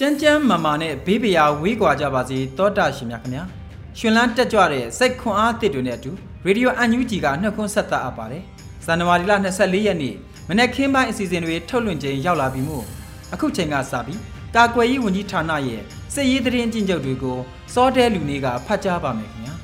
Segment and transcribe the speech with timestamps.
[0.00, 3.44] ကြမ်းကြမ်းမာမာနဲ့ဘေးပရာဝေးကွာကြပါစေတောတာရှင်များခင်ဗျာ
[3.98, 6.10] ရှင်လန်းတက်ကြွတဲ့စိတ်ခွန်အားတစ်တွေနဲ့အတူ
[6.46, 8.42] ရေဒီယိုအန်ယူဂျီကနှုတ်ခွန်းဆက်သအပ်ပါတယ်
[8.84, 10.14] ဇန်နဝါရီလ24ရက်နေ့
[10.48, 12.84] မနေ့ခင်းပိုင်းအစီအစဉ်တွေထုတ်လွှင့်ခြင်းရောက်လာပြီမို့
[13.34, 14.20] အခုချိန်ကစပြီး
[14.56, 15.82] ကာကွယ်ရေးဝန်ကြီးဌာနရဲ့
[16.14, 17.38] စစ်ရေးသတင်းကျဉ်းချုပ်တွေကို
[17.74, 19.54] စောတဲလူနေကဖတ်ကြားပါမယ်ခင်ဗျာ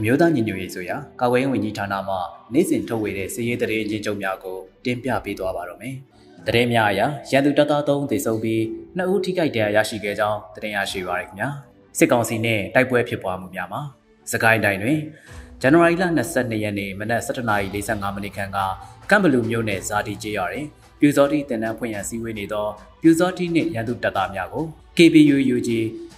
[0.00, 2.14] အမျိုးသားညီညွတ်ရေးဆိုရာကာကွယ်ရေးဝန်ကြီးဌာနမှ
[2.52, 5.94] နိုင်စဉ်ထုတ်ဝေတဲ့စစ်ရေးသတင်းအချင်းချုပ်များကိုတင်ပြပေးသွားပါတော့မယ်။
[6.46, 8.60] သတင်းများအရရန်သူတပ်သား3သေဆုံးပြီး
[8.98, 11.48] 2ဦးထိခိုက်ဒဏ်ရာရရှိခဲ့ကြောင်းသတင်းရရှိပါရခင်ဗျာ။
[11.98, 13.82] စစ်ကောင်စီနဲ့တိုက်ပွဲဖြစ်ပွားမှုများမှာ
[14.32, 14.98] စကိုင်းတိုင်းတွင်
[15.60, 18.58] ဇန်နဝါရီလ22ရက်နေ့မနက်7:45မိနစ်ခန့်က
[19.10, 20.66] ကမ်ဘလူမြို့နယ်ဇာတိကျေးရွာတွင်
[21.00, 22.66] ပြူစောတိတင်နန်းဖွင့်ရန်စည်းဝေးနေသော
[23.02, 24.64] ပြူစောတိနှင့်ရန်သူတပ်သားများကို
[24.96, 25.70] KPU UG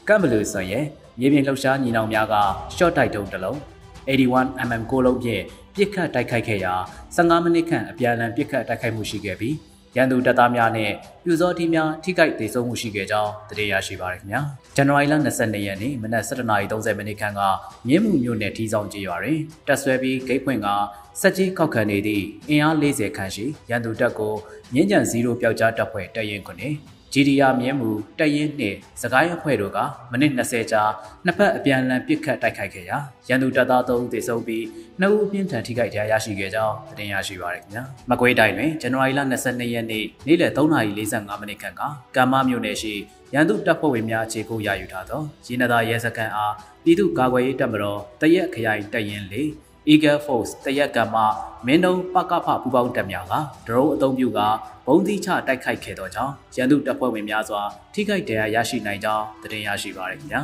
[0.09, 0.85] ကမ်ဘလူဆွန်ရဲ့
[1.21, 2.35] မြေပြင်လှုပ်ရှားညီနောင်များက
[2.77, 3.72] ရှော့တိုက်တုံးတစ်လုံး
[4.09, 5.43] 81mm ကိုလုံးဖြင့်
[5.77, 6.75] ပြစ်ခတ်တိုက်ခိုက်ခဲ့ရာ
[7.17, 9.57] 15မိနစ်ခန့်အပြန်အလှန်ပြစ်ခတ်တိုက်ခိုက်မှုရှိခဲ့ပြီး
[9.97, 10.91] ရန်သူတပ်သားများနဲ့
[11.25, 14.41] ပြူစောတိများထိခိုက်ဒေဆုံးမှုရှိခဲ့ကြောင်းသိရရှိပါရခင်ဗျာ
[14.77, 17.41] ဇန်နဝါရီလ22ရက်နေ့မနက်7:30မိနစ်ခန့်က
[17.89, 20.69] မြင်းမှုမြို့နယ်ထီဆောင်ကျေးရွာတွင်တပ်ဆွဲပြီးဂိတ်ဖွင့်က
[21.21, 24.35] စက်ကြီးခောက်ခံနေသည့်အင်အား40ခန့်ရှိရန်သူတပ်ကို
[24.75, 26.75] မြင်းကြံ0ပျောက်ကြားတပ်ဖွဲ့တပ်ရင်းခွနဲ့
[27.13, 29.79] GDR မြင်းမှုတရင်နှင့်စကိုင်းအဖွဲ့တို့က
[30.11, 30.83] မိနစ်20ကြာ
[31.25, 34.63] နှစ်ဖက်အပြန်အလှန်ပစ်ခတ်တိုက်ခိုက်ခဲ့ရာရန်သူတပ်သား3ဦးသေဆုံးပြီး
[35.01, 41.83] 2ဦးပြင်းထန်ထိခိုက်ဒဏ်ရာရရှိခဲ့ကြောင်းသတင်းရရှိပါရခင်ဗျာ။မကွေးတိုင်းတွင်ဇန်နဝါရီလ22ရက်နေ့နေ့လယ်3:45မိနစ်ခန့်က
[42.17, 42.95] ကမ္မမြို့နယ်ရှိ
[43.35, 49.49] ရန်သူတပ်ဖွဲ့ဝင်များအခြေကိုရယူထားသောရင်းနသားရဲစခန်းအားပြည်သူ့ကာကွယ်ရေးတပ်မတော်တရက်ခရိုင်တပ်ရင်းလေး
[49.91, 51.21] Eagle Force တရက်ကမှ
[51.67, 53.35] မင်းတုံပကဖပူပေါင်းတပ်များက
[53.67, 54.41] ဒရုန်းအုံပြုက
[54.87, 57.63] ဘုံသီးချတိုက်ခိုက်ခဲ့သောကြောင့်ရန်သူတပ်ဖွဲ့ဝင်များစွာ
[57.95, 60.41] ထိခိုက်ဒဏ်ရာရရှိနိုင်ကြောင်းသတင်းရရှိပါရခင်ဗျာ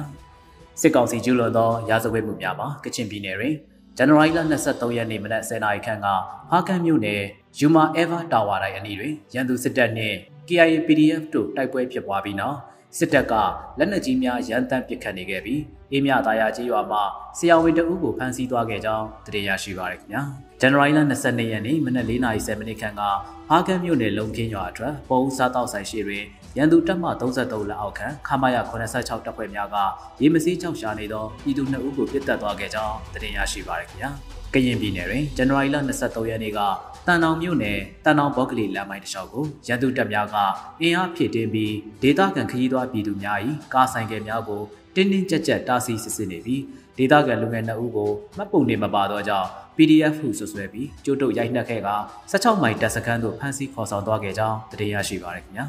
[0.80, 3.54] စစ်ကောင်စီကျူးလွန်သောရာဇဝတ်မှုများမှာကချင်ပြည်နယ်တွင်
[3.96, 6.06] ဇန်နဝါရီလ23ရက်နေ့မနက်10:00နာရီခန့်က
[6.50, 7.22] ဖားကန်းမြို့နယ်
[7.58, 10.16] ယူမာအေဗာတာဝါတိုင်းအနီးတွင်ရန်သူစစ်တပ်နှင့်
[10.48, 12.58] KIA PDF တို့တိုက်ပွဲဖြစ်ပွားပြီးနောက်
[12.96, 13.34] စစ်တပ်က
[13.78, 15.62] လက်နက်ကြီးများရန်တမ်းပစ်ခတ်နေခဲ့ပြီး
[15.92, 17.02] အေးမြသားရကျေးရွာမှာ
[17.38, 20.22] ဆရာဝန်တအုပ်ကိုဖမ်းဆီးသွားခဲ့ကြောင်းသိရရှိပါရခင်ဗျာ
[20.60, 23.02] ဇန်နဝါရီလ22ရက်နေ့မနက်4:30မိနစ်ခန့်က
[23.48, 26.24] ဟာကန်းမြို့နယ်လုံခင်းရွာအတွက်ပုံစားတောက်ဆိုင်ရှိတွင်
[26.56, 29.76] ရန်သူတပ်မ33လက်အောက်ခံခမာယာ86တပ်ဖွဲ့များက
[30.20, 34.10] ရေမစည်းကြောက်ရှာနေသောပြည်သူ2ဦးကိုပစ်တက်သွားခဲ့ကြောင်းသိရရှိပါရခင်ဗျာ
[34.54, 36.60] ကရင်ပြည်နယ်တွင်ဇန်နဝါရီလ23ရက်နေ့က
[37.08, 40.36] တန်တောင်မြို့နယ်တန်တောင်ဘော့ကလေးလမ်းမိုင်းတစ်လျှောက်ကိုရန်သူတပ်များက
[40.80, 43.38] အင်အားဖြည့်တင်းပြီးဒေသခံခရီးသွားပြည်သူများ၏
[43.74, 44.62] ကားဆိုင်ကယ်များကို
[44.94, 46.62] တင်းတင်းကြပ်ကြပ်တားဆီးစစ်ဆေးနေပြီး
[46.98, 51.90] ဒေသခံလူငယ်2ဦးကိုမှတ်ပုံနေမပါတော့ကြောင့် PDF ဟုဆွဆွဲပြီးကျိုးတုပ်ရိုက်နှက်ခဲ့က
[52.32, 55.66] 16မိုင်တပ်စခန်းသို့ဖမ်းဆီးခေါ်ဆောင်သွားခဲ့ကြောင်းသိရရှိပါရခင်ဗျာ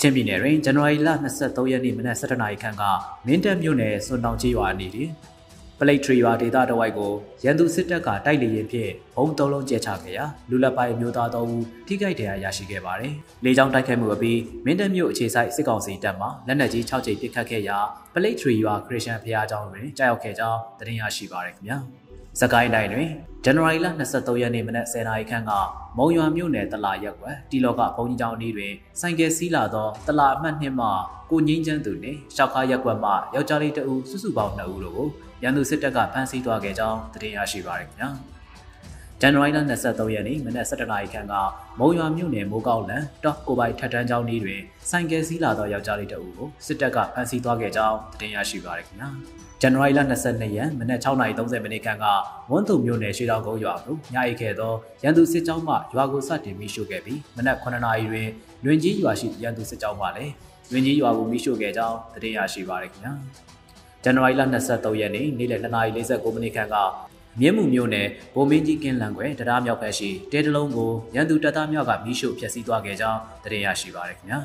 [0.00, 1.08] ချင်းပြည်နယ်တွင်ဇန်နဝါရီလ
[1.40, 2.82] 23ရက်နေ့မနက်7:00နာရီခန့်က
[3.26, 5.10] မင်းတပ်မြို့နယ်စွန်တောင်ကြီးရွာအနီးတွင်
[5.84, 7.12] ပလိတ်ထရီရွာဒေသတဝိုက်ကို
[7.44, 13.12] ရန်သူစစ်တပ်ကတိုက်လေရင်ဖြင့်ဘုံသုံးလုံးကျဲချခဲ့ရာလူလက်ပိုင်မျိုးသားတော်ဦးထိခိုက်ဒဏ်ရာရရှိခဲ့ပါတယ်။
[13.44, 17.78] လေကြောင်းတိုက်ခိုက်မှုအပြီးမင်းတပ်မြို့အခြေစိုက်စစ်ကောင်စီတပ်မှလက်နက်ကြီး6ကြိမ်ပစ်ခတ်ခဲ့ရာ
[18.14, 21.78] ပလိတ်ထရီရွာခရစ်ယာန်ဘုရားကျောင်းတွင်ကြားရောက်ခဲ့ကြောင်းသတင်းရရှိပါရခင်ဗျာ။
[22.40, 23.08] စကိုင်းတိုင်းတွင်
[23.44, 25.52] ဇန်နဝါရီလ23ရက်နေ့မနက်10:00နာရီခန့်က
[25.98, 30.88] မုံရွာမြို့နယ်တလာရက်ကွယ်တီလောကဘုံကြီးကျောင်းအနီးတွင်ဆိုင်ကယ်စီးလာသောတလာအမှတ်2မှ
[31.30, 35.08] ကိုငင်းချမ်းသူနှင့်ရှောက်ခါရက်ကွယ်မှယောက်ျားလေးတဦးစုစုပေါင်း2ဦးတို့ကို
[35.44, 38.08] ရန်သူစစ်တပ်ကဖမ်းဆီးသွားခဲ့ကြောင်းသတင်းရရှိပါရခင်ဗျာ
[39.20, 41.34] ဇန်နဝါရီလ23ရက်နေ့မနက်7:00နာရီခန့်က
[41.78, 44.60] မုံရွာမြို့နယ်မိုးကောက်လန်တော့ကိုပိုင်ထထန်းကျောင်းကြီးတွင်
[44.90, 49.08] ဆိုင်ကယ်စီးလာသောယောက်ျားလေးတဦးကိုစစ်တပ်ကဖမ်းဆီးသွားခဲ့ကြောင်းသတင်းရရှိပါရခင်ဗျာ
[49.60, 52.06] ဇန်နဝါရီလ22ရက်မနက်6:30မိနစ်ခန့်က
[52.50, 54.72] ဝန်းတုံမြို့နယ်ရွှေတောင်ကုန်းရွာသို့ညအိခဲ့သော
[55.02, 58.28] ရန်သူစစ်ကြောင်းမှရွာကိုစတင်မိရှို့ခဲ့ပြီးမနက်9:00နာရီတွင်
[58.64, 60.32] လွင်ကြီးရွာရှိရန်သူစစ်ကြောင်းမှလည်း
[60.70, 63.12] လွင်ကြီးရွာကိုမိရှို့ခဲ့ကြောင်းသတင်းရရှိပါရခင်ဗျာ
[64.04, 66.76] ဇန်နဝါရီလ23ရက်နေ့နေ့လယ်2:49မိနစ်ခန့်က
[67.40, 74.40] မြင်းမှုမျိုးနဲ့ဗိုလ်မင်းကြီးကင်းလန်ကွယ်တရားမြောက်ဖက်ရှိတဲတလုံးကိုရန်သူတပ်သားများကမိရှုဖျက်ဆီးသွားခဲ့ကြောင်းသိရရှိပါရခင်ဗျာ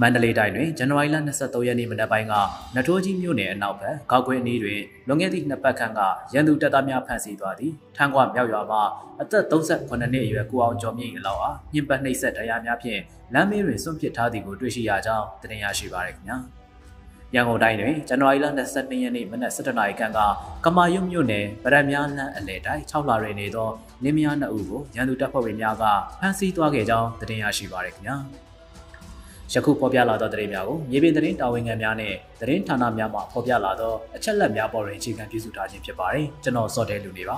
[0.00, 2.34] မန္တလေးတိုင်းတွင်ဇန်နဝါရီလ23ရက်နေ့မနက်ပိုင်းက
[2.76, 6.00] နထိုးကြီးမြို့နယ်အနောက်ဘက်ကောက်ကွင်းအနီးတွင်လွန်ခဲ့သည့်နှစ်ပတ်ခန့်က
[6.34, 8.78] ရန်သူတပ်သားများဖမ်းဆီးသွားသည်ထန်းကွမြောက်ရွာမှ
[9.20, 13.00] အသက်38နှစ်အရွယ်ကိုအောင်ကျော်မြင့်အလောက်အားညှဉ်းပန်းနှိပ်စက်တရားများဖြင့်
[13.34, 16.59] လမ်းမေးတွင်စွန့်ပစ်ထားသည်ကိုတွေ့ရှိရကြောင်းသိရရှိပါရခင်ဗျာ
[17.34, 20.18] ရန်ကုန်တိုင်းတွင်ဇန်နဝါရီလ22ရက်နေ့မနက်7:00နာရီခန့်က
[20.64, 23.68] ကမာရွတ်မြို့နယ်ဗရမများလမ်းအလဲတိုင်း6လတွင်နေသော
[24.02, 25.84] လင်းမယားနှစ်ဦးကိုရန်သူတပ်ဖွဲ့ဝင်များက
[26.20, 28.16] ဖမ်းဆီးသွားခဲ့ကြောင်းသိရရှိပါရခင်ဗျာ
[29.52, 37.36] ယခုဖော်ပြလာသောသတင်းများကိုမြေပြင်သတင်းတာဝန်ခံများနဲ့သတင်းဌာနများမှဖော်ပြလာသောအချက်အလက်များပေါ်တွင်အခြေခံပြုစုထားခြင်းဖြစ်ပါတယ်ကျွန်တော်စောတဲလူနေပါ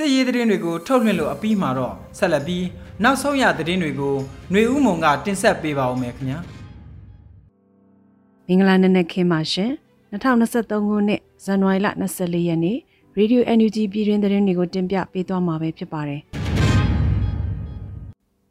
[0.00, 2.66] စစ်ရေးသတင်းတွေကိုထုတ်လွှင့်လို့အပြီးမှာတော့ဆက်လက်ပြီး
[3.02, 4.14] နောက်ဆုံးရသတင်းတွေကို
[4.50, 6.38] ຫນွေဦးမုံကတင်ဆက်ပေးပါဦးမယ်ခင်ဗျာ
[8.46, 9.70] မင်္ဂလာနံနက်ခင်းပါရှင်
[10.12, 12.78] 2023ခုနှစ်ဇန်နဝါရီလ24ရက်နေ့
[13.18, 16.20] Radio NUG ပြည်တွင်သတင်းတွေကိုတင်ပြပေးသွားမှာပဲဖြစ်ပါတယ်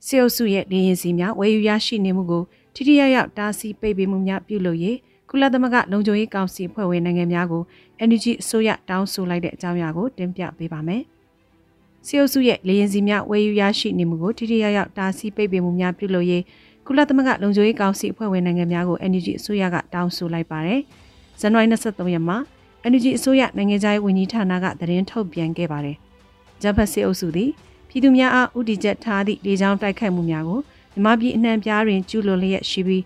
[0.05, 2.43] စေအုပ်စုရဲ့လေရင်စီများဝယ်ယူရရှိနေမှုကို
[2.75, 4.97] ထိထိရောက်ရောက်တားဆီးပိတ်ပင်မှုများပြုလုပ်ရေး
[5.29, 7.63] ကုလသမဂ္ဂလုံခြုံရေးကောင်စီဖွဲ့ဝင်နိုင်ငံများကို
[8.07, 11.03] NUG အစိုးရတောင်းဆိုလိုက်တဲ့အကြောင်းအရာကိုတင်ပြပေးပါမယ်။
[12.07, 16.43] စီအုပ်စုရဲ့လေရင်စီများဝယ်ယူရရှိနေမှုကိုထိထိရောက်ရောက်တားဆီးပိတ်ပင်မှုများပြုလုပ်ရေး
[16.85, 20.81] ကုလသမဂ္ဂလုံခြုံရေးကောင်စီအဖွဲ့ဝင်နိုင်ငံများကို NUG အစိုးရကတောင်းဆိုလိုက်ပါတယ်။
[21.39, 22.37] ဇန်နဝါရီ23ရက်မှာ
[22.91, 25.95] NUG အစိုးရနိုင်ငံခြားရေးဝန်ကြီးဌာနကသတင်းထုတ်ပြန်ခဲ့ပါတယ်။
[26.61, 27.49] ဂျပန်စီအုပ်စုသည်
[27.89, 30.59] ပြည်သူများအားဥတီချက်ထားသည့်လေကြောင်းတိုက်ခိုက်မှုများကို
[30.93, 33.03] မြမပြည်အနှံပြားတွင်ကျူးလွန်လျက်ရှိပြီး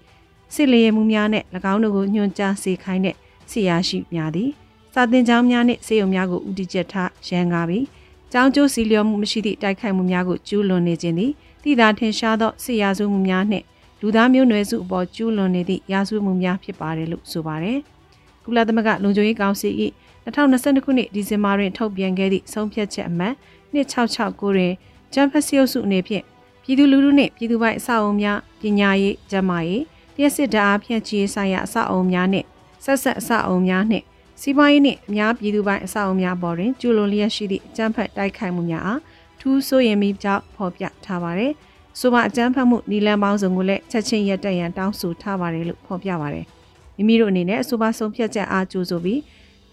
[0.53, 1.43] စစ်လေယာဉ်မှုများနဲ့၎
[1.73, 3.15] င်းတို့ကိုညွှန်ကြားစေခိုင်းတဲ့
[3.51, 4.49] ဆီယာရှိများသည်
[4.93, 7.85] စာတင်ကြောင်းများနှင့်စေယုံများကိုဥတီချက်ထားရန်ကားပြီး
[8.31, 11.31] ကြောင်းကျိုးစီလျော်မှုမရှိသည့်တိုက်ခိုက်မှုများကိုကျူးလွန်နေခြင်းသည်
[11.63, 13.65] တိသာထင်ရှားသောစစ်ရာဇဝမှုများနှင့်
[14.01, 17.77] လူသားမျိုးနွယ်စုအပေါ်ကျူးလွန်နေသည့်ရာဇဝမှုများဖြစ်ပါတယ်လို့ဆိုပါတယ်။
[18.45, 19.69] ကုလသမဂ္ဂလုံခြုံရေးကောင်စီ၏
[20.25, 23.33] 2022ခုနှစ်ဒီဇင်ဘာတွင်ထုတ်ပြန်ခဲ့သည့်ဆုံးဖြတ်ချက်အမှတ်
[23.73, 24.73] 2669တွင်
[25.13, 26.23] ဂျမ်ဖက်စီယုစုအနေဖြင့်
[26.63, 29.81] ပြည်သူလူထုနှင့်ပြည်သူပိုင်အဆောက်အုံများပညာရေး၊ကျန်းမာရေး၊
[30.15, 32.47] ပြည်စစ်ဓာတ်အားဖြန့်ချီဆိုင်ရာအဆောက်အုံများနှင့်
[32.83, 34.05] ဆက်ဆက်အဆောက်အုံများနှင့်
[34.43, 38.99] စီးပွားရေးနှင့်အများပြည်သူပိုင်းအဆောက်အအုံများပေါ်တွင်ကျူလွန်လျက်ရှိသည့်အကြမ်းဖက်တိုက်ခိုက်မှုများအား
[39.39, 41.51] ထူးဆိုးရင်ပြီးကြောင့်ဖော်ပြထားပါတယ်။
[41.99, 46.45] ဆိုပါအကြမ်းဖက်မှုနီလန်ပေါင်းစုံကိုလည်းချက်ချင်းရပ်တန့်ရန်တောင်းဆိုထားပါတယ်လို့ဖော်ပြပါတယ်။
[46.95, 49.19] မိမိတို့အနေနဲ့အဆိုပါဆုံးဖြတ်ချက်အားကြိုးဆိုပြီး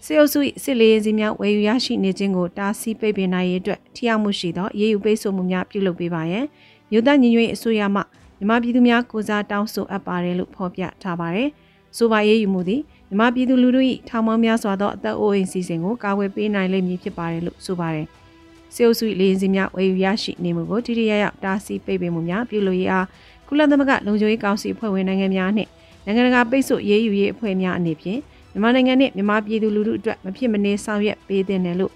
[0.05, 6.45] စေအုပ်စုစစ်လေးရင်စီများဝယ်ယူရရှိနေခြင်းကိုတားဆီးပိတ်ပင်နိုင်ရေးအတွက်ထိရောက်မှုရှိသောရေးယူပိတ်ဆို့မှုများပြုလုပ်ပေးပါရန်
[6.91, 8.01] မြို့သားညီညွတ်ရေးအစိုးရမှ
[8.37, 11.49] မြန်မာပြည်သူများကိုစားတောင်းဆိုအပ်ပါတယ်လို့ဖော်ပြထားပါတယ်။
[11.97, 18.07] ဆိုပါရေးယူမှုသည် မြန်မာပြည်သူလူထု၏ထောင်ပေါင်းများစွာသောအသက်အိုးအိမ်စီစဉ်ကိုကာကွယ်ပေးနိုင်လိမ့်မည်ဖြစ်ပါတယ်လို့ဆိုပါတယ်။
[18.73, 23.05] စေအုပ်စုလေရင်စီများဝယ်ယူရရှိနေမှုကိုတိတိယယတားဆီးပိတ်ပင်မှုများပြုလုပ်ရအား
[23.47, 25.69] ကုလသမဂ္ဂလုံခြုံရေးကောင်စီဖွဲ့ဝင်နိုင်ငံများနှင့်
[26.05, 28.19] နိုင်ငံတကာပိတ်ဆို့ရေးယူရေးအဖွဲ့များအနေဖြင့်
[28.51, 31.93] မြန်မာနိုင်ငံနှင့်မြန်မာပြည်သူလူထုအတွက်မဖြစ်မနေဆောင်ရွက်ပေးသင့်တယ်လို့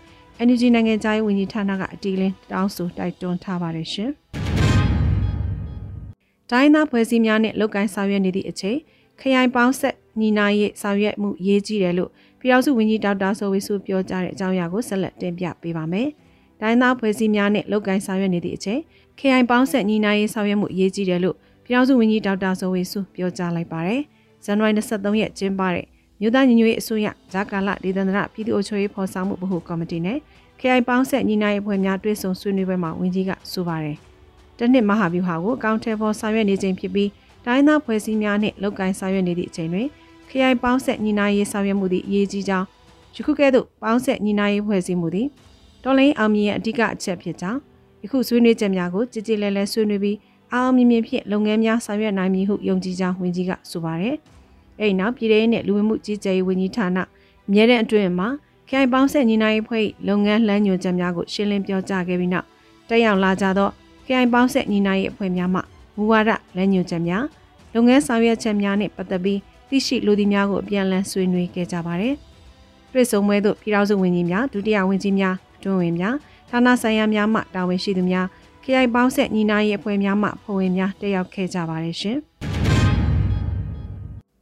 [0.47, 4.11] NUG နိုင်ငံသားရေးဝန်ကြီးဌာနကအတီးလင်းတောင်းဆိုတိုက်တွန်းထားပါတယ်ရှင်။
[6.49, 8.77] တိုင်းသားဖွဲ့စည်းများနဲ့လုပ်ကိုင်းဆောင်ရွက်နေသည့်အချိန်
[9.19, 16.07] ခရိုင်ပေါင်းဆက် ညီနာရေးဆောင်ရွက်မှုရေးကြီးတယ်လို့ပြည်ထောင်စုဝန်ကြီးဒေါက်တာဆိုဝေစုပြောကြားတဲ့အကြောင်းအရာကိုဆက်လက်တင်ပြပေးပါမယ်။
[16.61, 18.79] တိုင်းသားဖွဲ့စည်းများနဲ့လုပ်ကိုင်းဆောင်ရွက်နေသည့်အချိန်
[19.19, 24.01] ခရိုင်ပေါင်းဆက်ညီနာရေးဆောင်ရွက်မှုရေးကြီးတယ်လို့ပြည်ထောင်စုဝန်ကြီးဒေါက်တာဆိုဝေစုပြောကြားလိုက်ပါတယ်။
[24.45, 25.85] ဇန်နဝါရီ23ရက်ကျင်းပတဲ့
[26.19, 30.17] မြို့သားညီညွတ်ရေးအစိုးရဂျာကာလဒေသန္တရပြည်သူ့အုပ်ချုပ်ရေးဖော်ဆောင်မှုဗဟိုကော်မတီနဲ့
[30.59, 33.97] ခရိုင်ပေါင်းဆက်ညီနာရေးအဖွဲ့များတွဲဆုံဆွေးနွေးပွဲမှာဝန်ကြီးကဆိုပါတယ်။
[34.57, 37.09] တနစ်မဟာဗျူဟာကိုအကောင့်ထဲပေါ်ဆောင်ရွက်နေခြင်းဖြစ်ပြီး
[37.45, 39.87] တိုင်းသားဖွဲ့စည်းများနှင့်လုပ်ကိုင်ဆောင်ရွက်နေသည့်အချိန်တွင်
[40.33, 42.67] ခရိုင်ပေါင်းဆက်ညီနာရေးဆောင်ရွက်မှုသည့်အရေးကြီးကြောင်း
[43.15, 45.27] ယခုကဲ့သို့ပေါင်းဆက်ညီနာရေးဖွဲ့စည်းမှုသည်
[45.83, 47.59] တော်လိုင်းအောင်မြင်ရဲ့အဓိကအချက်ဖြစ်ကြောင်း
[48.03, 50.17] ယခုဆွေးနွေးချက်များကိုကြည်ကြည်လဲလဲဆွေးနွေးပြီး
[50.53, 54.15] အောင်မြင်မြင်ဖြင့်လုပ်ငန်းများဆောင်ရွက်နိုင်မည်ဟုယုံကြည်ကြောင်းဝန်ကြီးကဆိုပါတယ်။
[54.79, 56.97] အဲဒီနောက်ပြည်ထောင်နဲ့လူဝင်မှုကြီးကြပ်ရေးဝန်ကြီးဌာန
[57.47, 58.27] အမြဲတမ်းအတွင်းမှာ
[58.69, 62.47] ခိုင်ပေါင်းဆက်ညီနိုင်ဖွဲ့လုပ်ငန်းလှမ်းညွှန်ချက်များကိုရှင်းလင်းပြောကြားခဲ့ပြီးနောက်
[62.89, 63.69] တက်ရောက်လာကြသော
[64.05, 65.59] ခိုင်ပေါင်းဆက်ညီနိုင်ရေးအဖွဲ့များမှ
[65.95, 67.23] မူဝါဒလမ်းညွှန်ချက်များ
[67.73, 69.39] လုပ်ငန်းဆောင်ရွက်ချက်များနှင့်ပတ်သက်ပြီး
[69.73, 72.15] သိရှိလူသည်များကိုအပြန်အလှန်ဆွေးနွေးခဲ့ကြပါတယ်။
[72.93, 76.15] တွေ့ဆုံပွဲသို့ပြည်ထောင်စုဝန်ကြီးများဒုတိယဝန်ကြီးများအတွင်းဝင်များ
[76.49, 78.25] ဌာနဆိုင်ရာများမှတာဝန်ရှိသူများ
[78.63, 82.17] ခရိုင်ပေါင်းဆက်ညီနာရေးအဖွဲ့များမှဖွဲ့ဝင်များတက်ရောက်ခဲ့ကြပါတယ်ရှင်။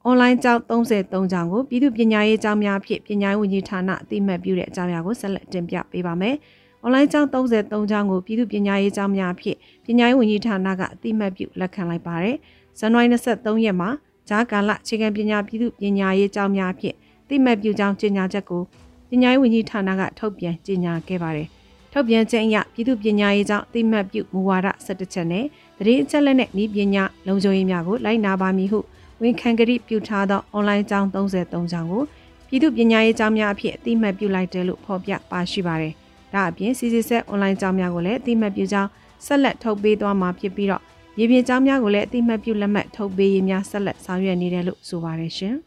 [0.06, 6.36] အွန်လိုင်းကျောင်း33ကျောင်းကိုပြည်သူ့ပညာရေးကျောင်းများဖြင့်ပညာရေးဝန်ကြီးဌာနအသိမှတ်ပြုတဲ့အကြောင်းအရာကိုဆက်လက်တင်ပြပေးပါမယ်။
[6.82, 12.36] အွန်လိုင်းကျောင်း33ကျောင်းကိုပြည်သူ့ပညာရေးကျောင်းများဖြင့်ပညာရေးဝန်ကြီးဌာနကအသိမှတ်ပြုလက်ခံလိုက်ပါတယ်။
[12.80, 13.90] ဇန်နဝါရီ23ရက်မှာ
[14.32, 16.96] ဂျာကာလအခြေခံပညာပြည်သူပညာရေးကျောင်းများဖြင့်
[17.30, 18.62] တိမဲ့ပြုကျောင်းကြေညာချက်ကို
[19.10, 21.48] ပညာရေးဝန်ကြီးဌာနကထုတ်ပြန်ကြေညာခဲ့ပါတယ်။
[21.94, 25.46] ထုတ်ပြန်ချက်အရပြည်သူပညာရေးကြောင့်အသိမှတ်ပြုမူဝါဒ17ချက်နဲ့
[25.78, 28.80] တရေအချက်လက်နဲ့ဤပညာလုံခြုံရေးများကိုလိုက်နာပါမည်ဟု
[29.22, 32.04] ဝန်ခံကတိပြုထားသောအွန်လိုင်းကျောင်း33ကျောင်းကို
[32.48, 35.94] ပြည်သူပညာရေးကျောင်းများအဖြစ်အသိမှတ်ပြုလိုက်တယ်လို့ဖော်ပြပါရှိပါတယ်။
[36.34, 38.90] ဒါအပြင်စီစီဆက်အွန်လိုင်းကျောင်းများကိုလည်းအသိမှတ်ပြုကြောင်း
[39.26, 40.84] ဆက်လက်ထုတ်ပေးသွားမှာဖြစ်ပြီးတော့
[41.20, 45.56] ရေပြင်ကျောင်းများကိုလည်းအသိမှတ်ပြုလက်မှတ်ထုတ်ပေးရေးများဆက်လက်ဆောင်ရွက်နေတယ်လို့ဆိုပါတယ်ရှင်။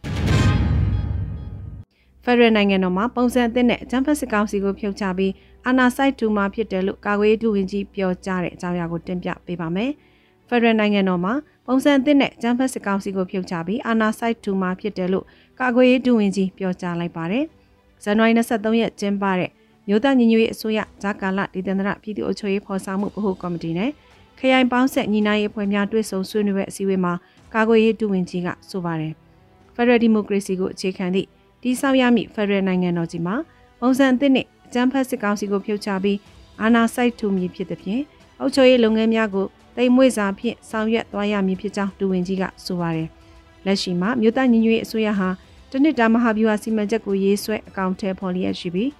[2.24, 5.32] ဖက်ဒရယ်နိုင်ငံတော်မှာပုံစံအသစ်နဲ့အကြံဖက်စစ်ကောင်စီကိုဖြုတ်ချပြီး
[5.66, 9.90] အာနာဆိုင်တူမှာဖြစ်တယ်လို့ကာကွယ်ရေးဒုဝန်ကြီးပြောကြားတဲ့အကြောင်းအရာကိုတင်ပြပေးပါမယ်။
[10.48, 11.32] ဖက်ဒရယ်နိုင်ငံတော်မှာ
[11.66, 15.24] ပုံစံအသစ်နဲ့အကြံဖက်စစ်ကောင်စီကိုဖြုတ်ချပြီးအာနာဆိုင်တူမှာဖြစ်တယ်လို့
[15.60, 17.44] ကာကွယ်ရေးဒုဝန်ကြီးပြောကြားလိုက်ပါတယ်။
[18.04, 19.50] ဇန်နဝါရီ23ရက်ကျင်းပတဲ့
[19.88, 23.90] မြို့သားညီညွတ်ရေးအစိုးရဂျာကာလဒေသန္တရပြည်သူ့အုပ်ချုပ်ရေးဖော်ဆောင်မှုဗဟိုကော်မတီနဲ့
[24.38, 27.12] ခရိုင်ပေါင်းဆက်ညီနိုင်ရေးဖွဲ့များတွဲဆုံဆွေးနွေးတဲ့အစည်းအဝေးမှာ
[27.54, 29.12] ကာကွယ်ရေးဒုဝန်ကြီးကဆိုပါတယ်။
[29.74, 31.28] Federal Democracy ကိုအခြေခံသည့်
[31.62, 33.34] တိဆောက်ရမည့် Federal နိုင်ငံတော်ကြီးမှာ
[33.80, 36.18] ပုံစံအသစ်နဲ့အကြမ်းဖက်စစ်ကောင်စီကိုဖြုတ်ချပြီး
[36.60, 38.02] အာဏာစိုက်ထူမည်ဖြစ်သည်ဖြင့်
[38.40, 43.08] အုပ်ချုပ်ရေးလုပ်ငန်းများကိုတိမ်မွေ့စာဖြင့်ဆောင်ရွက်သွားရမည်ဖြစ်ကြောင်းဒုဝန်ကြီးကဆိုပါတယ်။
[43.66, 45.28] လက်ရှိမှာမြို့သားညီညွတ်ရေးအစိုးရဟာ
[45.70, 48.90] တနစ်တာမဟာဗျူဟာစီမံချက်ကိုရေးဆွဲအကောင့်ထဲပေါ်လျက်ရှိပြီး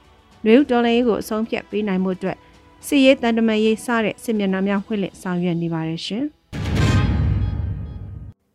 [0.45, 2.37] နွေဦးဒေါ်လာရေးကိုအဆုံးဖြတ်ပေးနိုင်မှုအတွက်
[2.87, 6.25] စစ်ရေးတန်တမာရေးစတဲ့စစ်မျက်နှာများဖွင့်လှစ်ဆောင်ရွက်နေပါတယ်ရှင်။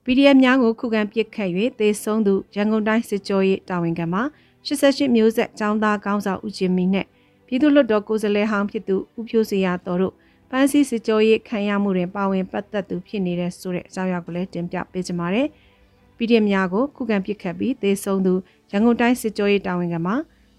[0.04, 4.24] PDF များကိုခုခံပစ်ခတ်၍သေဆုံးသူရန်ကုန်တိုင်းစစ်ကြောရေးတာဝန်ခံမှာ
[4.66, 7.06] 88မျိုးဆက်ចောင်းသားကောင်းဆောင်ဦးကျင်မီနဲ့
[7.48, 10.14] ပြည်သူ့လွှတ်တော်ကိုယ်စားလှယ်ဟောင်းဖြစ်သူဦးဖြိုးစရာတော်တို့
[10.50, 15.48] ဖမ်းဆီးစစ်ကြောရေးခံရမှုတွင်ပါဝင်ပတ်သက်သူဖြစ်နေတဲ့ဆိုတဲ့အကြောင်းအရာကိုလည်းတင်ပြပေးကြပါမယ်။
[16.18, 18.34] PDF များကိုခုခံပစ်ခတ်ပြီးသေဆုံးသူ
[18.72, 20.16] ရန်ကုန်တိုင်းစစ်ကြောရေးတာဝန်ခံမှာ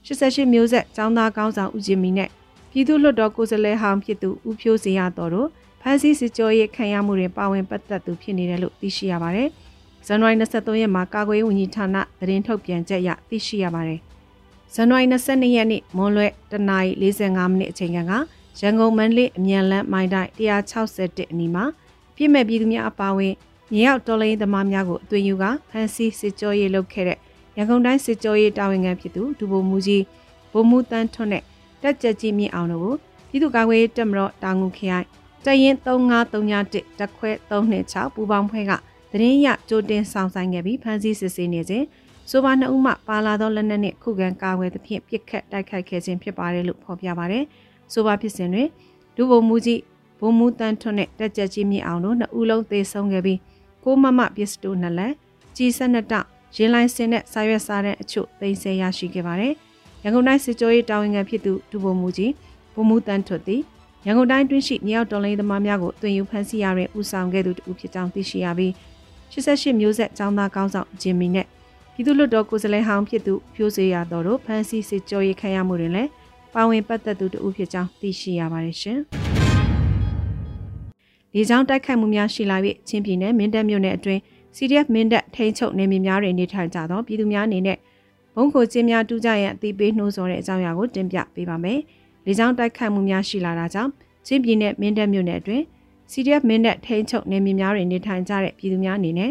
[0.07, 2.31] 88မျိုးဆက်ចောင်းသားကောင်းဆောင်ဦးကျင်မီနဲ့
[2.71, 5.49] ပြည်သူ့လွှတ်တော်ကိုယ်စားလှယ်ဟောင်းဖြစ်သူဦးဖြိုးစရာတော်တို့
[5.81, 9.49] ဖမ်းဆီးစစ်ကြောရေးခံရမှုတွေပါဝင်ပတ်သက်သူဖြစ်နေတယ်လို့သိရှိရပါတယ်။
[10.07, 14.01] ဇန်နဝါရီ23ရက်မှာကာကွယ်ရေးဝန်ကြီးဌာနသတင်းထုတ်ပြန်ချက်အရသိရှိရပါတယ်။
[14.75, 17.99] ဇန်နဝါရီ22ရက်နေ့မွန်းလွဲတနာရီ45မိနစ်အချိန်က
[18.61, 21.65] ရန်ကုန်မန္တလေးအမြန်လမ်းမိုင်တိုင်း161အနီးမှာ
[22.15, 23.35] ပြည်မဲ့ပြည်သူများအပါအဝင်
[23.73, 27.19] မြေရောက်တော်လိုင်းသမားများကိုအသွင်ယူကဖမ်းဆီးစစ်ကြောရေးလုပ်ခဲ့တဲ့
[27.57, 30.05] ရန်ကုန်တိုင်းစစ်ကြောရေးတာဝန်ခံဖြစ်သူဒူဘိုမူကြီး
[30.53, 31.43] ဗိုလ်မှူးတန်းထွန်းနဲ့
[31.83, 32.95] တက်ကြကြီးမြင့်အောင်တို့ကို
[33.31, 35.07] ပြည်သူ့ကာကွယ်ရေးတပ်မတော်တာငူခရိုင်
[35.45, 38.73] တရင်3531တက်ခွဲ326ပူပေါင်းဖွဲ့က
[39.13, 41.87] သတင်းရကြိုတင်ဆောင်ဆိုင်ခဲ့ပြီးဖမ်းဆီးစစ်ဆေးနေခြင်း
[42.31, 47.45] ဆိုပါနှစ်ဦးမှပါလာသောလက်နက်နှင့်ခုခံကာကွယ်သဖြင့်ပစ်ခတ်တိုက်ခိုက်ခဲ့ခြင်းဖြစ်ပါတယ်လို့ဖော်ပြပါတယ်။
[47.93, 48.69] ဆိုပါဖြစ်စဉ်တွင်
[49.17, 49.81] ဒုဗိုလ်မှူးကြီး
[50.21, 53.39] ဗိုလ်မှူးတန်းထွန်းနဲ့တက်ကြကြီးမြင့်အောင်တို့နှစ်ဦးလုံးသေဆုံးခဲ့ပြီး
[53.85, 55.13] ကိုမမပစ္စတိုနှစ်လက်
[55.57, 59.55] ကြီးဆက်နှစ်တောက်ရင်လိုင်းစင်နဲ့စာရွက်စာတမ်းအချို့သိမ်းဆည်းရရှိခဲ့ပါတယ်။
[60.03, 62.33] ရန်ကုန်တိုင်းစစ်ကြောရေးတာဝန်ခံဖြစ်သူဒုဗိုလ်မှူးကြီး
[62.75, 63.61] ဗိုလ်မှူးတန်းထွတ်သည်
[64.07, 68.73] ရန်ကုန်တိုင်းတွင်းရှိမြောက်တော်လိုင်းသမားများကိုတွင်ယူဖမ်းဆီးရတဲ့ဦးဆောင်ခဲ့သူတူဖြစ်ကြောင်းသိရှိရပြီး
[69.33, 71.47] 88မျိုးဆက်ចောင်းသားကောင်းဆောင်ဂျင်မီနဲ့
[71.95, 76.11] ပြည်သူ့လွှတ်တော်ကိုယ်စားလှယ်ဟောင်းဖြစ်သူဖြိုးစေရတော်တို့ဖမ်းဆီးစစ်ကြောရေးခံရမှုတွင်လည်း
[76.55, 78.99] ပါဝင်ပတ်သက်သူတူဖြစ်ကြောင်းသိရှိရပါတယ်ရှင်။
[81.35, 82.57] လေကြောင်းတိုက်ခိုက်မှုများရှိလာ၍
[82.89, 84.21] ချင်းပြည်နယ်မင်းတပ်မြို့နယ်အတွင်း
[84.57, 87.85] CDF မင်းတပ်ထိန်းချုပ်နေမြေများတွင်နေထိုင်ကြသောပြည်သူများအနေနဲ့ဘုံ
[88.55, 91.79] ခိုချင်းများတူးကြရန်အသိပေးနှိုးဆော်တဲ့အကြောင်းအရာကိုတင်ပြပေးပါမယ်။
[92.27, 93.91] လေကြောင်းတိုက်ခိုက်မှုများရှိလာတာကြောင့်
[94.27, 95.65] ချင်းပြည်နယ်မင်းတပ်မြို့နယ်အတွင်း
[96.13, 99.31] CDF မင်းတပ်ထိန်းချုပ်နေမြေများတွင်နေထိုင်ကြတဲ့ပြည်သူများအနေနဲ့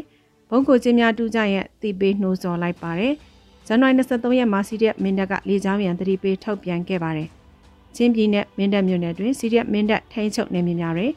[0.50, 3.14] ဘုံကိုချင်းများတူးကြရဲ့တည်ပေးနှိုးဆော်လိုက်ပါတယ်။
[3.68, 7.28] ဇန်နဝါရီ23ရက်မှာ CDF မင်းတပ်ကလေကြောင်းရန်တတိပေးထုတ်ပြန်ခဲ့ပါတယ်။
[7.96, 11.12] ချင်းပြည်နယ်မင်းတပ်မြို့နယ်တွင် CDF မင်းတပ်ထိန်းချုပ်နေမြေများတွင်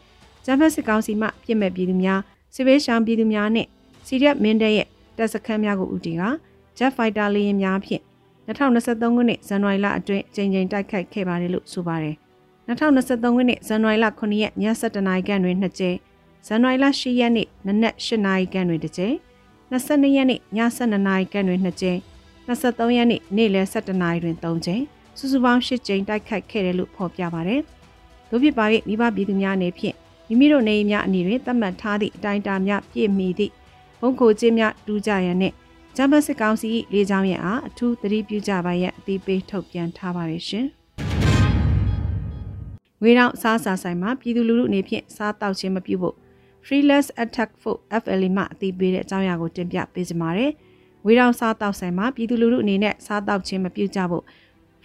[0.45, 2.21] ဂျမ်ဖက်စစ်ကောင်စီမှပြစ်မဲ့ပြည်သူများ
[2.55, 3.67] စစ်ဘေးရှောင်ပြည်သူများနဲ့
[4.07, 4.87] CDF မင်းတပ်ရဲ့
[5.19, 6.23] တပ်စခန်းများကိုဦးတည်က
[6.79, 8.03] Jet Fighter လေယာဉ်များဖြင့်
[8.47, 12.15] 2023ခုနှစ်ဇန်နဝါရီလအတွင်းအကြိမ်ကြိမ်တိုက်ခိုက်ခဲ့ပါတယ်လို့ဆိုပါတယ်။
[12.69, 15.97] 2023ခုနှစ်ဇန်နဝါရီလ9ရက်ည7:00နာရီခန့်တွင်2ကြိမ်
[16.47, 19.15] ဇန်နဝါရီလ10ရက်နေ့နနက်8:00နာရီခန့်တွင်1ကြိမ်
[19.73, 20.41] 22ရက်နေ့ည
[20.77, 21.99] 7:00နာရီခန့်တွင်2ကြိမ်
[22.49, 24.83] 23ရက်နေ့နေ့လယ်7:00နာရီတွင်3ကြိမ်
[25.19, 27.61] စုစုပေါင်း8ကြိမ်တိုက်ခိုက်ခဲ့တယ်လို့ဖော်ပြပါတယ်။
[28.31, 29.97] တို့ဖြစ်ပါ၍မိဘပြည်သူများအနေဖြင့်
[30.29, 33.53] မိမိတို့နေအိမ်များအနေတွင်သတ်မှတ်ထားသည့်အတိုင်းအတာများပြည့်မီသည့်
[34.01, 35.55] ဘုံခိုခြင်းများတူးကြရန်နှင့်
[35.97, 40.67] ဂျမတ်စစ်ကောင်စီလေကြောင်းရအားအထူးသတိပြုကြပါရန်အသိပေးထုတ်ပြန်ထားပါတယ်ရှင်။
[43.03, 46.17] ငွေတောင်စားစာဆိုင်မှာပြည်သူလူထုအနေဖြင့်စားတောက်ခြင်းမပြုဖို့
[46.67, 50.53] Freelance Attack for FLA မှအသိပေးတဲ့အကြောင်းအရာကိုတင်ပြပေးကြပါမယ်။
[51.05, 54.25] ငွေတောင်စားတောက်ဆိုင်မှာပြည်သူလူထုအနေနဲ့စားတောက်ခြင်းမပြုကြဖို့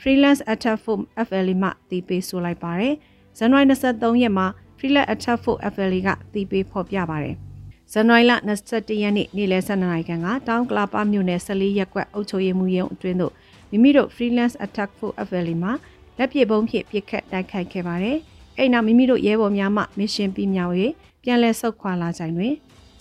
[0.01, 0.97] Freelance Attack for
[1.27, 2.93] FLA မှအသိပေးဆိုလိုက်ပါတယ်။
[3.37, 4.47] ဇန်နဝါရီ23ရက်မှာ
[4.77, 7.37] Freelance Attack for FLA ကအသိပေးဖော်ပြပါတယ်။
[7.93, 8.33] ဇန်နဝါရီလ
[8.67, 13.33] 21ရက်နေ့နေ့လယ်12နာရီခန့်ကတောင်ကလာပါမြို့နယ်14ရပ်ကွက်အုပ်ချုပ်ရေးမှူးရုံးအတွင်းသို့
[13.71, 15.73] မိမိတို့ freelance attack for FLA မှာ
[16.17, 18.17] လက်ပစ်ပုံးဖြင့်ပစ်ခတ်တိုက်ခိုက်ခဲ့ပါတယ်။
[18.57, 20.73] အဲ့နောက်မိမိတို့ရဲဘော်များမှမစ်ရှင်ပြီးမြောက်၍
[21.23, 22.53] ပြန်လည်ဆုတ်ခွာလာကြတွင်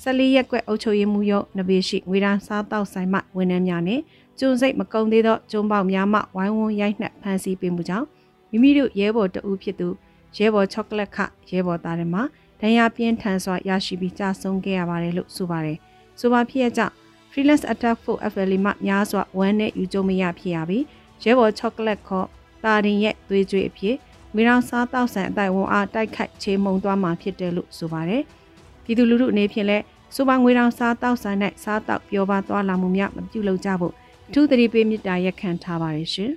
[0.02, 4.02] 14ရက်ကွက်အုပ်ချုပ်ရေးမှူးရုံးနဘေရှိငွေဒန်းစားတောက်ဆိုင်မှဝန်ထမ်းများနှင့်
[4.38, 8.06] ကျုံစိတ်မကုံသေးသောကျုံပေါက်များမှဝိုင်းဝန်းရိုက်နှက်ဖမ်းဆီးပေးမှုကြောင့်
[8.50, 9.88] မိမိမိတို့ရဲဘော်တအူးဖြစ်သူ
[10.36, 11.18] ရဲဘော်ချောကလက်ခ
[11.50, 12.22] ရဲဘော်သားတွေမှာ
[12.60, 15.78] ဒဏ်ရာပြင်းထန်စွာရရှိပြီးကြာဆုံးခဲ့ရပါတယ်လို့ဆိုပါတယ်။
[16.20, 16.94] ဆိုပါဖြစ်ရကြောင့်
[17.30, 20.84] freelance attack for FLE မှများစွာဝမ်းနဲ့ယူကြုံမရဖြစ်ရပြီး
[21.24, 22.26] ရဲဘော်ချောကလက်ခေါ်
[22.64, 23.96] တာရင်ရဲ့သွေးကြွေအဖြစ်
[24.34, 28.22] ငွေရောင်စားတောက်ဆန်အတိုင်ဝန်အားတိုက်ခိုက်ချေမှုန်သွားမှာဖြစ်တယ်လို့ဆိုပါတယ်။
[28.84, 29.84] ပြည်သူလူထုအနေဖြင့်လည်း
[30.14, 33.92] ဆိုပါငွေရောင်စားတောက်ဆန်နဲ့စားတောက်ပျော်ပါသွားလာမှုများမပြုလုပ်ကြဖို့
[34.28, 36.32] အထူးသတိပေးမြစ်တာရက်ခံထားပါတယ်ရှင်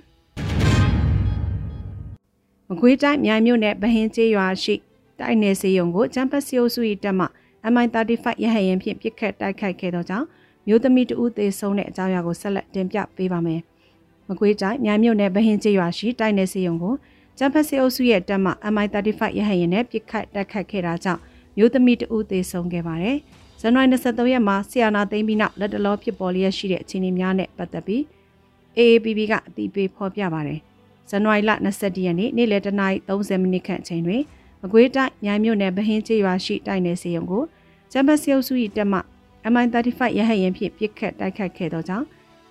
[2.68, 4.74] မကွေးတိုင်းမြိုင်မြို့နယ်ဗဟင်းကျေးရွာရှိ
[5.20, 7.26] တိုက်နယ်စီယုံကိုချမ်ပတ်စီယိုစု၏တပ်မှ
[7.72, 10.26] MI35 ရဟရင်ဖြင့်ပစ်ခတ်တိုက်ခိုက်ခဲ့သောကြောင့်
[10.66, 13.60] မျိုးသမီးတဦးသေဆုံးတဲ့အကြောင်းအရာကိုဆက်လက်တင်ပြပေးပါမယ်။
[14.28, 16.94] မကွေးတိုင်းမြိုင်မြို့နယ်ဗဟင်းကျေးရွာရှိတိုက်နယ်စီယုံကို
[17.38, 21.20] ချမ်ပတ်စီယိုစုရဲ့တပ်မှ MI35 ရဟရင်နဲ့ပစ်ခတ်တိုက်ခိုက်ခဲ့တာကြောင့်
[21.56, 23.16] မျိုးသမီးတဦးသေဆုံးခဲ့ပါတယ်။
[23.60, 28.02] ဇန်နဝါရီ23ရက်မှာဆီယာနာသိမ်းပြီးနောက်လက်တလောဖြစ်ပေါ်လျက်ရှိတဲ့အခြေအနေများနဲ့ပတ်သက်ပြီး
[28.78, 30.58] AAPP ကအသိပေးဖော်ပြပါတယ်။
[31.10, 34.22] ဇန်နဝါရီလ22ရက်နေ့နေ့လယ်10:30မိနစ်ခန့်အချိန်တွင်
[34.62, 37.42] မကွေးတိုင်းမြိုင်မြို့နယ်ဗဟင်းကျေးရွာရှိတိုက်နယ်စီယုံကို
[37.92, 38.98] ဂျမ်ဘတ်စီယုစု၏တက်မှ
[39.52, 42.06] MI35 ရဟတ်ရင်ဖြင့်ပစ်ခတ်တိုက်ခတ်ခဲ့သောကြောင့်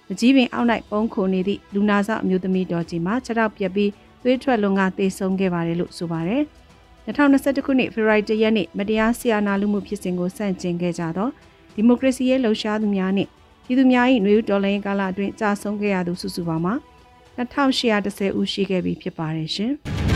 [0.08, 3.92] မကြီးပင်အောက်၌ပုံခုန်နေသည့်လူနာဆောက်အမျိုးသမီးတော်ကြီးမှာခြေထောက်ပြက်ပြီး
[4.24, 6.44] သွေးထွက်လွန်ကသေဆုံးခဲ့ပါတယ်လို့ဆိုပါတယ်။
[7.06, 11.30] 2021ခုနှစ်ဖေဖော်ဝါရီလရက်နေ့မတရားဆီယာနာလူမှုဖြစ်စဉ်ကိုစန့်ကျင်ခဲ့ကြသော
[11.76, 13.30] ဒီမိုကရေစီရဲ့လှုပ်ရှားသူများနှင့်
[13.66, 16.74] ပြည်သူများ၏ຫນွေဦးတော်လှန်ရေးကာလအတွင်းကြာဆုံးခဲ့ရသူစုစုပေါင်းမှာ
[17.38, 19.74] 2810ဦးရှိခဲ့ပြီဖြစ်ပါတယ်ရှင်။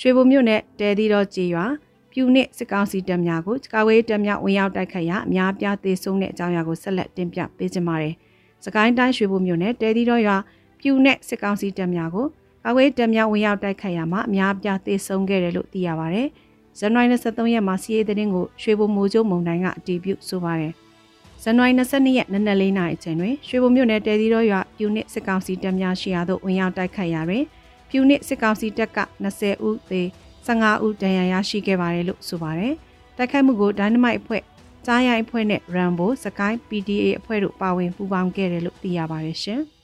[0.00, 1.64] ရွှေဘုံမြို့နယ်တဲသီတော်ကြေးရွာ
[2.12, 8.14] ပြူနစ်စစ်ကောင်စီတပ်များကိုကာဝေးတပ်များဝင်ရောက်တိုက်ခတ်ရာအများပြားသေဆုံးတဲ့အကြောင်းအရာကိုဆက်လက်တင်ပြပေးကြပါမယ်။
[8.64, 10.36] စကိုင်းတိုင်းရွှေဘုံမြို့နယ်တဲသီတော်ရွာ
[10.80, 12.26] ပြူနစ်စစ်ကောင်စီတပ်များကို
[12.64, 16.22] ကာဝေးတပ်များဝင်ရောက်တိုက်ခတ်ရာမှာအများပြားသေဆုံးခဲ့တယ်လို့သိရပါဗျ။
[16.78, 20.72] ဇန်နဝါရီ23ရက်မှာစီးရေးသတင်းကိုရွှေဘုံမိုးကျုံမုံတိုင်းကအတည်ပြုဆိုပါတယ်။
[21.42, 27.44] ဇန်နဝါရီ22ရက်နနက်၄နာရီအချိန်တွင်ရွှေဘုံမြို့နယ်တဲသီတော်ရွာပြူနစ်စစ်ကောင်စီတပ်များရှိရာသို့ဝင်ရောက်တိုက်ခတ်ရာတွင်
[27.88, 30.02] ပြူနစ်စစ်ကောင်စီတပ်က20ဦးသေ
[30.46, 32.74] 15ဦးဒဏ်ရာရရှိခဲ့ပါတယ်လို့ဆိုပါတယ်။
[33.16, 34.42] တိုက်ခိုက်မှုကို Dynamite အဖွဲ့
[34.86, 39.60] ကြားရိုင်အဖွဲ့နဲ့ Rambo စကိုင်း PDA အဖွဲ့တို့ပါဝင်ပူးပေါင်းခဲ့တယ်လို့သိရပါတယ်ရှင်။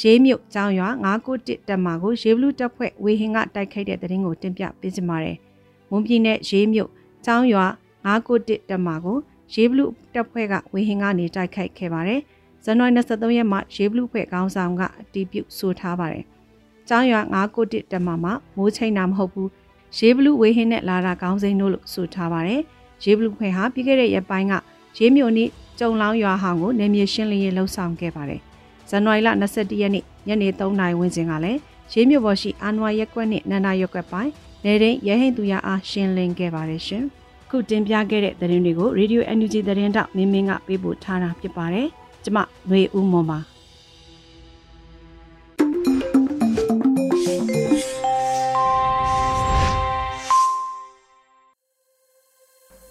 [0.00, 5.36] ရေးမြုပ်ကျောင်းရွာ991တက်မာကိုရေးဘလူးတပ်ဖွဲ့ဝေဟင်ကတိုက်ခိုက်တဲ့တဲ့ရင်ကိုတင်ပြပေးကြပါမယ်။
[5.90, 6.90] မွန်ပြည်နယ်ရေးမြုပ်
[7.24, 7.66] ကျောင်းရွာ
[8.06, 9.18] 991တက်မာကို
[9.54, 12.20] ရေးဘလူးတပ်ဖွဲ့ကဝေဟင်ကနေတိုက်ခိုက်ခဲ့ပါတယ်။
[12.64, 16.24] ဇန်နဝါရီ23ရက်မှာရေးဘလူးဖွဲ့ခေါင်းဆောင်ကအတီးပြုဆိုထားပါတယ်။
[16.88, 19.48] ကျောင်းရွာ9ကိုတစ်တမမှာမိုးချိန်တာမဟုတ်ဘူး။
[19.98, 22.60] ရေးဘလူးဝေဟင်းနဲ့လာတာကောင်းစိမ့်တို့လို့ဆိုထားပါတယ်။
[23.04, 24.54] ရေးဘလူးဖွဲ့ဟာပြီးခဲ့တဲ့ရက်ပိုင်းက
[24.98, 28.40] ရေးမြို့နီးကြုံလောင်းရွာဟောင်းကိုနေမြေရှင်းလင်းရေးလှုပ်ဆောင်ခဲ့ပါတယ်။
[28.90, 31.58] ဇန်နဝါရီလ22ရက်နေ့ညနေ3နာရီဝန်းကျင်ကလည်း
[31.92, 34.32] ရေးမြို့ပေါ်ရှိအာနွာရက်ကွက်နဲ့နန္ဒာရက်ကွက်ပိုင်း
[34.64, 37.04] နေရင်ရဟိန်သူရအားရှင်းလင်းခဲ့ပါတယ်ရှင်။
[37.50, 41.88] ခုတင်ပြခဲ့တဲ့သတင်းတွေကို Radio NUG သတင်းတောက်မင်းမင်းကပေးပို့ထားတာဖြစ်ပါတယ်။
[42.24, 43.38] ကျမຫນွေဦးမွန်ပါ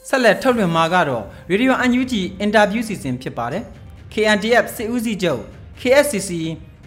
[0.09, 3.63] ဆက်လက်ထုတ်လွှင့်မှာကတော့ Radio UNG အင်တာဗျူးစီစဉ်ဖြစ်ပါတယ်
[4.13, 5.41] KNDF စစ်ဦးစီးချုပ်
[5.81, 6.31] KSCC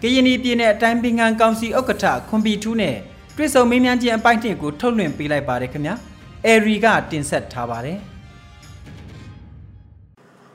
[0.01, 2.95] ကရင်ပြည်နယ်အတိုင်းပင်ခံကောင်စီဥက္ကဋ္ဌခွန်ပီထူးနဲ့
[3.37, 5.95] တွစ်ဆုံမင်းမြန်းချင်းအပိုင်းတစ်ကိုထုတ်လွှင့်ပေးလိုက်ပါတယ်ခင်ဗျာ
[6.45, 7.97] အဲရီကတင်ဆက်ထားပါတယ်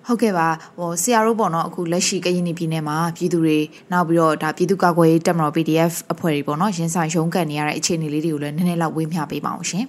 [0.06, 3.58] ဟုတ်ကဲ့ပါဟိုဆရာတို့ပေါ့နော်အခုလက်ရှိကရင်ပြည်နယ်မှာပြည်သူတွေ
[3.92, 9.84] နောက်ပြီးတော့ဒါပြည်သူ့ကာကွယ်ရေးတပ်မတော် PDF အဖွဲ့တွေပေါ့နော်ရင်းဆိုင်ရုံးကန်နေရတဲ့အခြေအနေလေးတွေကိုလည်းနည်းနည်းလောက်ဝေးမျှပေးပါအောင်ရှင်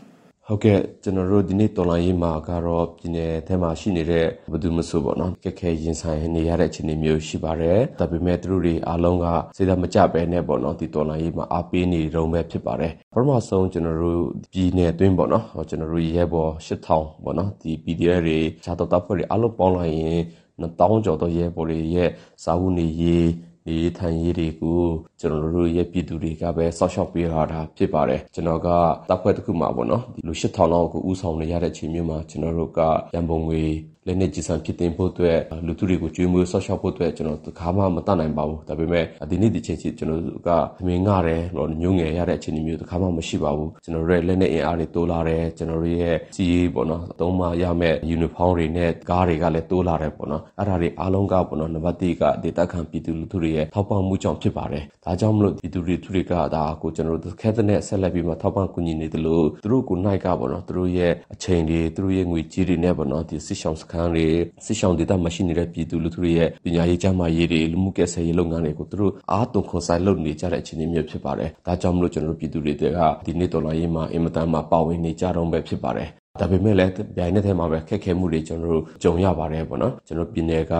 [0.48, 9.26] ဟုတ်ကဲ့ကျွန်တော်တို့ဒီနေ့တော်လိုင်းရေးမှာကတော့ပြည်နယ်ထဲမှာရှိနေတဲ့ဘယ်သူမဆိုပေါ့နော်ကက်ခဲရင်ဆိုင်နေရတဲ့အခြေအနေမျိုးရှိပါတယ်ဒါပေမဲ့သူတို့တွေအားလုံးက
[9.58, 14.22] စေတမကြပဲနဲ့ပေါ့နော်ဒီတော်လိုင်းရေးမှာအားပေးနေတုံးပဲဖြစ်ပါတယ်ပထမဆုံးကျွန်တော်တို့
[14.54, 20.20] ပြည်နယ်အတွင်းပေါ့နော်ကျွန်တော်တို့ရဲဘော်8000ပေါ့နော်ဒီ PDF တွေခြားတော်တပ်ဖွဲ့တွေအားလုံးပေါင်းလိုက်ရင်
[20.62, 22.10] 1000ကျော်သောရဲဘော်တွေရဲ့
[22.44, 23.28] စာဝတ်နေရေး
[23.68, 24.82] ဒီထိုင်ရေးတွေကို
[25.20, 28.68] ကျွန်တော်တို့ရဲ့ပြည်သူတွေကပဲစောက်ရှောက်ပေးရတာဖြစ်ပါတယ်ကျွန်တော်က
[29.10, 32.80] တပ်ဖွဲ့တစ်ခုမှာပေါ့နော်လူ8000လောက်ကိုဥဆောင်နေရတဲ့အချိန်မျိုးမှာကျွန်တော်တို့က
[33.16, 33.64] ရန်ပုံငွေ
[34.08, 64.28] လက်နေကြီးစံဖြစ်တင်ဖို့အတွက်လူသူတွေကိုကျွေးမွေးဆော့ရှော့ဖို့အတွက်ကျွန်တော်တခါမှမတတ်နိုင်ပါဘူးဒါပေမဲ့ဒီနေ့ဒီချိန်စီကျွန်တော်ကသမင်ငှတယ်တော့ညုံငယ်ရတဲ့အခြေအနေမျိုးတခါမှမရှိပါဘူးကျွန်တော်တို့ရဲ့လက်နေအင်အားတွေတိုးလာတယ်ကျွန်တော်တို့ရဲ့စီးပေါ့နော်အသုံးမရမဲ့ယူနီဖောင်းတွေနဲ့ကားတွေကလည်းတိုးလာတယ်ပေါ့နော်အဲ့ဒါတွေအားလုံးကပေါ့နော်နံပါတ်1ကဒေတာခံပြည်သူလူထုတွေရဲ့ထောက်ပံ့မှုကြောင့်ဖြစ်ပါတယ်ဒါကြောင့်မလို့ပြည်သူတွေသူတွေကဒါကိုကျွန်တော်တို့ခဲတဲ့နဲ့ဆက်လက်ပြီးမှထောက်ပံ့ကူညီနေတယ်လို့သူတို့ကိုနိုင်ကပေါ့နော်သူတို့ရဲ့အချိန်တွေသူတို့ရဲ့ငွေကြေးတွေနဲ့ပေါ့နော်ဒီစစ်ဆောင်စခန်းတွေ
[64.66, 72.84] စစ်ရှောင်းဒေသမှာရှိနေတဲ့ပြည်သူလူထုတွေရဲ့ပညာရေးကျန်းမာရေးတွေလူမှုကယ်ဆယ်ရေးလုပ်ငန်းတွေကိုသူတို့အားသွန်ခွန်ဆိုင်လုပ်နေကြတဲ့အခြေအနေမျိုးဖြစ်ပါတယ်။ဒါကြောင့်မလို့ကျွန်တော်တို့ပြည်သူတွေက
[73.26, 76.10] ဒီနေ့တော်လှန်ရေးမှာအင်မတန်မှပါဝင်နေကြတော့ပဲဖြစ်ပါတယ်
[76.42, 80.74] ဒါပေမဲ့လည်းဗျိုင်းတဲ့ထဲမှာပဲခက်ခဲမှုတွေကျွန်တော်တို့ကြုံရပါတယ်ပေါ့နော်ကျွန်တော်ပြည်နယ်က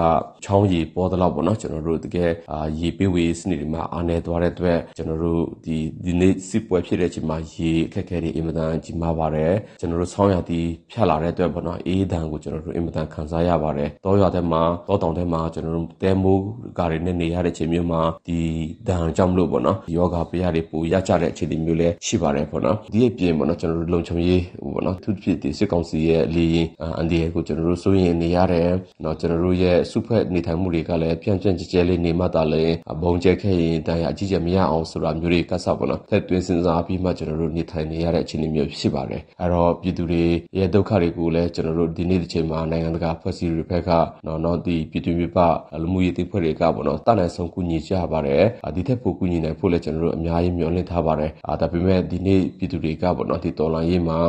[0.44, 16.42] ချောင်းရီပေါ်တော့ပေါ့နော်ကျွန်တော်တို့တကယ်အာရေပေးဝေးစနစ်တွေမှာအားနေသွားတဲ့အတွက်ကျွန်တော်တို့ဒီဒီနေ့စစ်ပွဲဖြစ်တဲ့အချိန်မှာရေခက်ခဲတွေအင်မတန်ကြီးမားပါတယ်ကျွန်တော်တို့ဆောင်းရသည်ဖြတ်လာတဲ့အတွက်ပေါ့နော်အေးဒဏ်ကိုကျွန်တော်တို့အင်မတန်ခံစားရပါတယ်တောရွာထဲမှာတောတောင်ထဲမှာကျွန်တော်တို့တဲမိုး
[16.78, 18.40] ကားတွေနဲ့နေရတဲ့ချိန်မျိုးမှာဒီ
[18.88, 24.42] ဒဏ်ကြောင့်မလို့ပေါ့နော်ယောဂပြရတွေပူရကြတဲ့အခြေအနေမျိုးလည်းရှိပါတယ်ပေါ့နော်ဒီအပြင်ပေါ့နော်ကျွန်တော်တို့လုံခြုံရေး
[24.74, 28.70] ပေါ့နော်သူဖြစ်ဒီစစ်ကောင်စီရဲ့လေရင်အန်ဒီရဲ့ကိုကျွန်တော်တို့စိုးရင်နေရတယ်။
[29.04, 32.64] နော်ကျွန်တော်တို့ရဲ့စုဖက်နေထိုင်မှုတွေကလည်းပြန့်ပြန့်ကြဲကြဲလေးနေမှသာလေ
[33.04, 40.24] ဘုံကျက်ခဲ့ရင်တရားအကြီးကျယ်မရအောင်ဆိုတာမျိုးတွေကဆောက်ပေါ့နော်။သက်သွင်းစဉ်းစားပြီးမှကျွန်တော်တို့နေထိုင်နေရတဲ့အခြေအနေမျိုးဖြစ်ပါတယ်။အဲတော့ပြည်သူတွေ
[40.58, 43.90] ရဲ့ဒုက္ခတွေကိုလည်းကျွန်တော်တို့ဒီနေ့ဒီချိန်မှာနိုင်ငံတကာဖွဲ့စည်းတွေဘက်က
[44.26, 45.40] နော်နော်ဒီပြည်သူပြည်ပ
[45.82, 48.44] လူမှုရေးတိဖွဲ့တွေကပေါ့နော်တနိုင်ဆုံးကူညီကြပါတယ်။
[48.76, 54.20] ဒီထက်ပိုကူညီနိုင်ဖို့လည်းကျွန်တော်တို့အများကြီးမျှော်လင့်ထားပါတယ်။ဒါပေမဲ့ဒီနေ့ပြည်သူတွေကပေါ့နော်ဒီတော်လှန်ရေးမှာ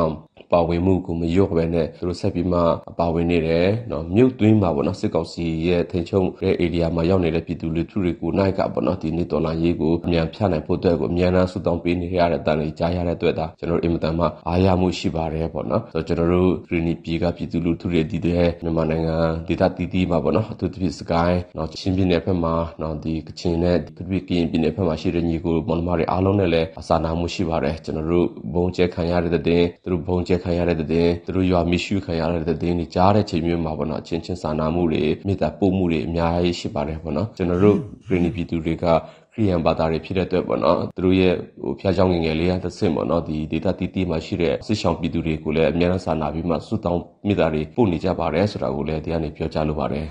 [0.55, 2.59] ပါဝင်မှုကိုမလျော့ပဲနဲ့သူတို့ဆက်ပြီးမှ
[2.99, 37.77] ပါဝင်နေတယ်နော်မြို့သွင်းမှာပေါ့နော်စစ်ကောင်စီရဲ့ထိန်ချုံတဲ့ area မှာရောက်နေတဲ့ပြည်သူလူထုတွေကိုနိုင်ကပေါ့နော်ဒီနေ့ဒေါ်လာရေးကိုအမြန်ဖြတ်နိုင်ဖို့အတွက်ကိုအမြန်အားဆူတောင်းပေးနေရတဲ့တန်လေးကြားရတဲ့အတွက်ဒါကျွန်တော်တို့အင်မတန်မှအားရမှုရှိပါတယ်ပေါ့နော်ဆိုတော့ကျွန်တော်တို့ဂရီနီပြည်ကပြည်သူလူထုတွေဒီတဲ့မြန်မာနိုင်ငံဒေသတည်တည်မှာပေါ့နော်အထူးသဖြင့်စကိုင်းနော်ချင်းပြည်နယ်ဘက်မှာနော်ဒီကချင်နဲ့ဒီပြည်ကရင်ပြည်နယ်ဘက်မှာရှိတဲ့ညီကိုမောင်နှမတွေအားလုံးနဲ့လည်းအစာနာမှုရှိပါတယ်ကျွန်တော်တို့ဘုံကျဲခံရတဲ့တဲ့သူတို့ဘုံကျဲခံရတဲ့တဲ့သူတို့ရွာမိရှုခံရတဲ့တဲ့တွေကြားတဲ့ချိန်မျိုးမှာပေါ့နော်ချင်းချင်းစာနာမှုတွေမေတ္တာပို့မှုတွေအများကြီးရှိပါတယ်ပေါ့နော်ကျွန်တော်တို့
[38.07, 38.85] ဂရီနီပြည်သူတွေက
[39.33, 50.05] ခရီးယန်ဘာသာတွေဖြစ်တဲ့အတွက်ပေါ့နော်သူတို့ရဲ့ဟိုဖျားကြောင်ငယ်ငယ်လေးရတစ်ဆင့်ပေါ့နော်ဒီ data တီးတီးမှာရှိတဲ့စစ်ဆောင်ပြည်သူတွေကိုလည်းအများအားစာနာပြီးမှစုတောင်းမိသားတွေပို့နေကြပါတယ်ဆိုတာကိုလည်းဒီကနေပြောကြားလိုပါတယ်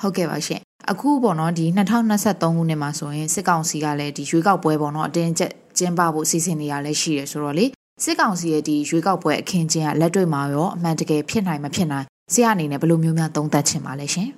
[0.00, 7.66] ဟုတ်ကဲ့ပါရှင်အခုပေါ့နော်ဒီ2023ခုနှစ်မှာဆိုရင်စစ်ကောင်စီကလည်းဒီရွေးကောက်ပွဲပေါ့နော်အတင်းကျပ်ကျင်းပဖို့စီစဉ်နေရလဲရှိရဆိုတော့လေ
[8.04, 14.28] စစ်ကောင်စီရဲ့ဒီရွေးကောက်ပွဲအခင်းကျင်းကလက်တွေ့မှာရောအမှန်တကယ်ဖြစ်နိုင်မဖြစ်နိုင်ဆရာအနေနဲ့ဘယ်လိုမျိုးများသုံးသပ်ချင်ပါလဲရှင်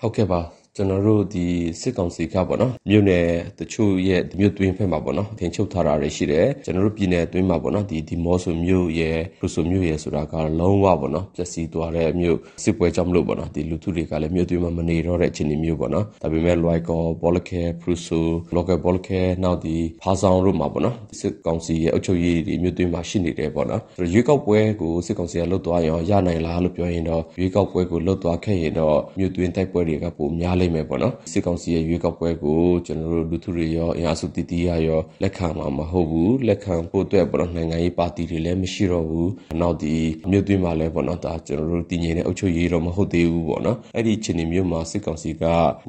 [0.00, 0.40] ဟုတ်ကဲ့ပါ
[0.76, 1.46] ကျွန်တော်တို့ဒီ
[1.80, 3.26] စစ်ကောင်စီကပေါ့နော်မြို့နယ်
[3.58, 23.82] တချို့ရဲ့မြို့တွင်းဖက်မှာပေါ့နော်တင်ချုပ်ထားတာတွေရှိတယ်ကျွန်တော်တို့ပြည်နယ်အတွင်းမှာပေါ့နော်ဒီဒီမော့ဆိုမြို့ရဲ့ပရဆိုမြို့ရဲ့ဆိုတာကလုံးဝပေါ့နော်ပျက်စီးသွားတဲ့မြို့စစ်ပွဲကြောင့်မလို့ပေါ့နော်ဒီလူထုတွေကလည်းမြို့တွင်းမှာမနေတော့တဲ့အခြေအနေမျိုးပေါ့နော်ဒါပေမဲ့ Loico ဘောလခဲပရဆို local ဘောလခဲနောက်ဒီဖာဆောင်တို့မှာပေါ့နော်စစ်ကောင်စီရဲ့အုပ်ချုပ်ရေးတွေမြို့တွင်းမှာရှိနေတယ်ပေါ့နော်
[24.12, 39.94] ရွေးကောက်ပွဲကိုစစ်ကောင်စီကလှုပ်သွားရောရနိုင်လားလို့ပြောရင်တော့ရွေးကောက်ပွဲကိုလှုပ်သွားခဲ့ရင်တော့မြို့တွင်းတိုက်ပွဲတွေကပိုများလိမ့်မယ်ပေါ့နော်စစ်ကောင်စီရဲ့ရွေးကောက်ပွဲကိုကျွန်တော်တို့လူထုတွေရောအင်အားစုတည်တည်ရရောလက်ခံမှာမဟုတ်ဘူးလက်ခံဖို့အတွက်ပေါ့နော်နိုင်ငံရေးပါတီတွေလည်းမရှိတော့ဘူးနောက်ဒီ
[40.30, 45.44] မြို့သွင်းမှာလည်းပေါ့နော်ဒါကျွန်တော်တို့တည်ငြိမ်တဲ့အုပ်ချုပ်ရေးတော့မဟုတ်သေးဘူးပေါ့နော်အဲ့ဒီအခြေအနေမျိုးမှာစစ်ကောင်စီက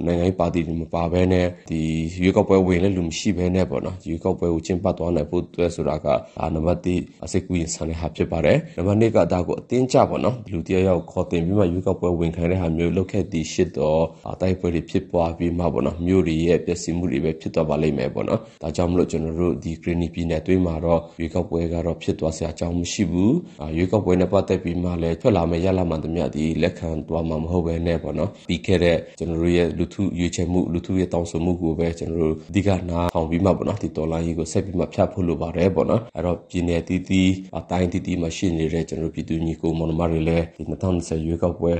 [0.06, 1.82] နိုင်ငံရေးပါတီတွေမပါဘဲနဲ့ဒီ
[2.24, 6.08] ရွေးကောက်ပွဲဝင်လည်းလူမရှိဘဲနဲ့ပေါ့နော်ရွေးကောက်ပွဲကိုကျင်းပသွားနိုင်ဖို့အတွက်ဆိုတာက
[6.40, 14.04] အာနံပါတ်1အစိတ်ကူးရင်ဆန်တဲ့ဟာဖြစ်ပါတယ်နံပါတ်2ကဒါကိုအတင်းကြပေါ့နော်လူတယောက်ယောက်ခေါ်တင်ပြီးမှရွေးကောက်ပွဲဝင်ခံတဲ့ဟာမျိုးလုပ်ခဲ့သည်ရှိတော့
[14.42, 23.36] တိုက်ပွဲတွေဖြစ်ပွားပြီးမှပေါ့နော်မြို့တွေရဲ့ပျက်စီးမှုတွေပဲဖြစ်သွားပါလိမ့်မယ်ပေါ့နော်ဒါကြောင့်မလို့ကျွန်တော်တို့ဒီ Green ပြည်နယ်တွင်းမှာတော့ရွေးကောက်ပွဲကတော့ဖြစ်သွားစရာအကြောင်းမရှိဘူး
[23.78, 41.71] ရွေးကောက်ပွဲနဲ့ပတ်သက်ပြီးမှလည်းထွက်လာမယ့်ရလာမှတမျှဒီလက်ခံသွားမှာမဟုတ်ပဲနဲ့ပေါ့နော်ပြီးခဲ့တဲ့ကျွန်တော်တို့ရဲ့လူထုရွေးချယ်မှုလူထုရဲ့တောင်းဆိုမှုကိုပဲကျွန်တော်တို့အဓိကနားထောင်ပြီးမှပေါ့နော်ဒီဒေါ်လာကြီးကိုဆက်ပြီးမှဖြတ်ဖို့လိုပါတယ်ပေါ့နော်အဲ့တော့ပြည်နယ်တီးတီးအတိုင်းတီးတီးမှာရှိနေတဲ့ကျွန်တော်တို့ပြည်သူညီကိုမောင်နှမတွေလည်းဒီ2020ရွေးကောက်ပွဲ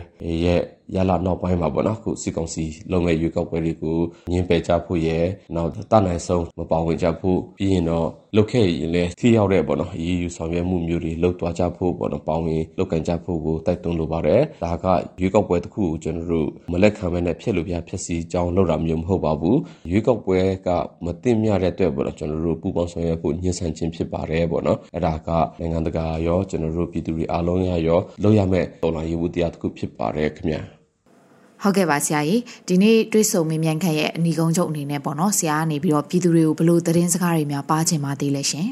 [0.46, 0.62] ရဲ့
[0.96, 3.98] ရလာနောက်ပိုင်းမှာပေါ့နော်ခုစစ်ကောင်စီလုံမဲ့ရွေးကောက်ပွဲတွေကို
[4.32, 14.86] ညှင်းပယ်ကြဖို့ရယ်နောက်တနိုင်ဆုံးမပါဝင်ကြဖို့ပြီးရင်တော့လုတ်ခဲ့ရင်လည်းထိရောက်တဲ့ပေါ့နော်အရေးယူဆောင်ရွက်မှုမျိုးတွေလှုပ်သွားကြဖို့ပေါ့နော်ပေါင်းရင်လုတ်ကန်ကြဖို့ကိုတိုက်တွန်းလိုပါတယ်ဒါက
[15.22, 19.60] ရွေးကောက်ပွဲတစ်ခုကိုကျွန်တော်တို့မလက်ခံမဲနဲ့ဖြစ်လို့ပြဖြစ်စီကြောင်းလုပ်တာမျိုးမဟုတ်ပါဘူး
[19.92, 20.70] ရွေးကောက်ပွဲက
[21.06, 30.83] မတင်မြတဲ့အတွက်ပေါ့နော်ကျွန်တော်တို့ပူပေါင်းဆောင်ရွက်ဖို့ညှင်းဆန်ခြင်းဖြစ်ပါတယ်ပေါ့နော်အဲ့ဒါကနိုင်ငံတကာရောကျွန်တော်တို့ပြည်သူတွေအားလုံးရရောလုပ်ရမယ့်တော်လှန်ရေးဝတ္တရားတစ်ခုဖြစ်ပါတယ်ခင်ဗျာ
[31.64, 38.68] ဟုတ်ကဲ့ပါဆရာကြီးဒီနေ့တွေးဆုံမင်းမြန်ခန့်ရဲ့အနီကုန်းချုပ်အနေနဲ့ပေါ့နော်ဆရာကနေပြီးတော့ပြည်သူတွေကိုဘလို့သတင်းစကားတွေများပါချင်ပါသေးလဲရှင်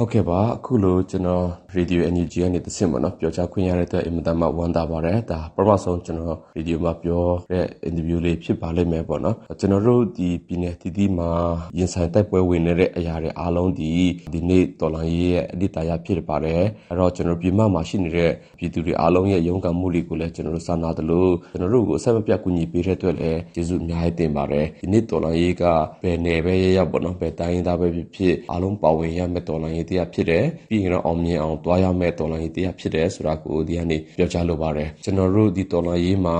[0.00, 1.44] ဟုတ်ကဲ့ပါအခုလိုကျွန်တော်
[1.76, 11.30] Radio NUG ကနေတဆင့်ပေါ့နော်ပြောကြားခွင့်ရတဲ့အတွက်အင်မတန်မှဝမ်းသာပါတယ်ဒါပထမဆုံးကျွန်တော် Radio မှာပြောတဲ့ interview လေးဖြစ်ပါလိမ့်မယ်ပေါ့နော်ကျွန်တော်တို့ဒီပြည်နယ်တည်တည်မှာ
[11.78, 13.90] ရင်ဆိုင်တိုက်ပွဲဝင်နေတဲ့အရာတွေအားလုံးဒီ
[14.34, 25.64] ဒီနေ့တော်လိုင်းရေးရဲ့အဓိတရားဖြစ်ပါတယ်အဲ့တော့ကျွန်တော်ပြည်မမှာရှိနေတဲ့ပြည်သူတွေအားလုံးရဲ့ရုန်းကန်မှုတွေကိုလည်းကျွန်တော်တို့စာနာတယ်လို့ကျွန်တော်တို့ကိုအဆက်မပြတ်ကူညီပေးတဲ့အတွက်လည်းကျေးဇူးအများကြီးတင်ပါတယ်ဒီနေ့တော်လိုင်းရေးက
[26.02, 36.36] ဘယ်နယ်ပဲရောက်ပေါ့နော်ဘယ်တိုင်းသားပဲဖြစ်ဖြစ်အားလုံးပါဝင်ရမယ့်တော်လိုင်းရေးတရားဖြစ်တယ်ပြီးရင်တော့အောင်မြင်အောင်တွားရမယ့်တော်လိုင်းရေးတရားဖြစ်တယ်ဆိုတာကိုဒီကနေပြောကြားလိုပါတယ်ကျွန်တော်တို့ဒီတော်လိုင်းရေးမှာ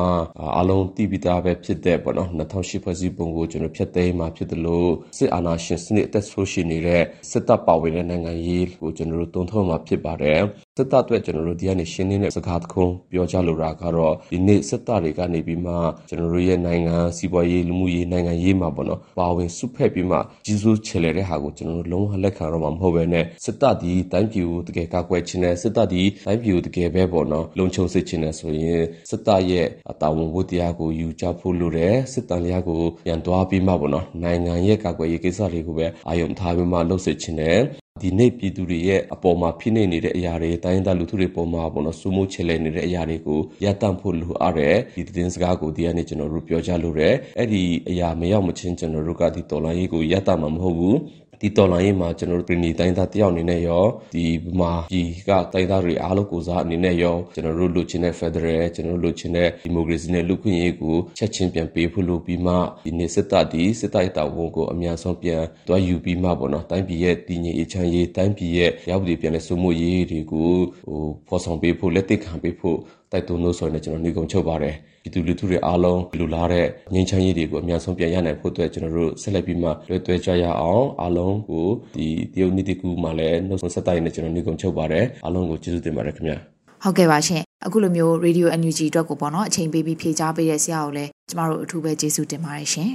[0.57, 10.41] အားလုံးတည်ပြီးသားပဲဖြစ်တဲ့ပေါ့နော်2008ဖွဲ့စည်းပုံကိုကျွန်တော်ဖျက်သိမ်းမှာဖြစ်တယ်လို့စစ်အာဏာရှင်စနစ်အသက်ဆိုးရှိနေတဲ့စစ်တပ်ပါဝင်တဲ့နိုင်ငံရေးကိုကျွန်တော်တို့တုံ့ထုတ်မှာဖြစ်ပါတယ်
[10.81, 15.75] စစ်တပ်အတွက်ကျွန်တော်တို့ဒီကနေရှင်းနေတဲ့စကားတခုပြောကြလိုတာကတော့ဒီနေ့စစ်တပ်တွေကနေပြီးမှ
[16.09, 29.67] ကျွန်တော်တို့ရဲ့နိုင်ငံစီးပွားရေးလူမှုရေးနိုင်ငံရေးမှာပေါ့နော်ပါဝင်စုဖက်ပြီးမှကြီးစိုးချေလေတဲ့ဟာကိုကျွန်တော်တို့လုံးဝလက်ခံတော့မှာမဟုတ်ဘဲနဲ့စစ်တပ်ဒီတိုင်းပြည်ကိုတကယ်ကာကွယ်ခြင်းနဲ့စစ်တပ်ဒီတိုင်းပြည်ကိုတကယ်ပဲပေါ့နော်လုံခြုံစေခြင်းနဲ့ဆိုရင်စစ်တပ်ရဲ့
[30.01, 37.59] တာဝန်ဝတ္တရားကိုယူကြဖို့လိုတယ်စစ်တပ်လျာကိုပြန်သွားပြီးမှပေါ့နော်နိုင်ငံရဲ့ကာကွယ်ရေးကိစ္စတွေကိုပဲအာရုံထားပြီးမှလှုပ်စစ်ခြင်းနဲ့
[38.03, 50.97] ဒီနေ့ပြည်သူတွေရဲ့အပေါ်မှာဖိနှိပ်နေတဲ့အရာတွေတိုင်းဒေသလူထုတွေပေါ်မှာပေါ့နော်စုမှုချေလဲနေတဲ့အရာတွေကိုရပ်တန့်ဖို့လိုအပ်တယ်ဒီသတင်းစကားကိုဒီကနေ့ကျွန်တော်တို့ပြောကြလို့ရတယ်အဲ့ဒီအရာမရောက်မချင်းကျွန်တော်တို့ကဒီတော်လိုင်းရေးကိုရပ်တန့်မှာမဟုတ်ဘူး
[51.41, 54.27] ဒီတော်လိုင်းရေးမှာကျွန်တော်တို့ပြည်နေတိုင်းသားတယောက်အနေနဲ့ရောဒီ
[54.59, 70.51] မှာဒီကတိုင်းသားတွေအားလုံးကိုစားအနေနဲ့ရောကျွန်တော်တို့လိုချင်တဲ့ Federal ကျွန်တော်တို့လိုချင်တဲ့ Democracy နဲ့လူခွင့်ရေးကိုချက်ချင်းပြန်ပေးဖို့လိုပြီးမှဒီနေ့စစ်တပ်ဒီစစ်တပ်တာဝန်ကိုအများဆုံးပြန်တွားယူပြီးမှပေါ့နော်တိုင်းပြည်ရဲ့တည်ငြိမ်အေးချမ်းရေးတိုင်းပြည်ရဲ့ရောက်ပြည်ပြန်လဲစုမှုရေးတွေကို
[70.87, 72.79] ဟိုဖော်ဆောင်ပေးဖို့လက်သိခံပေးဖို့
[73.13, 81.67] တိုက်တွန်းလို့ဆိုရင်ကျွန်တော်ညီကုံချုပ်ပါတယ်ပြည်သူလူထုတွေအားလုံးလူလာတဲ့ငြိမ်းချမ်းရေးတွေကိုအများဆုံးပြန်ရနိုင်ဖို့အတွက်ကျွန်တော်တို့ဆက်လက်ပြီးမှလွှဲသွဲကြရအောင်အားလုံးကို
[81.97, 86.37] ဒီတရုတ်နေ့တကူမှလည်းနှုတ်ဆက်တိုင်းနဲ့ကျွန်တော်ညီကုံချုပ်ပါတယ်အားလုံးကိုကျေးဇူးတင်ပါတယ်ခင်ဗျာ
[86.85, 92.91] ဟုတ်ကဲ့ပါရှင်အခုလိုမျိုး Radio NUG အတွက်ကိုပေါ့နော်အချိန်ပေးပြီးဖြေကြားပေးတဲ့ဆရာကိုလည်းကျမတို့အထူးပဲကျေးဇူးတင်ပါတယ်ရှင်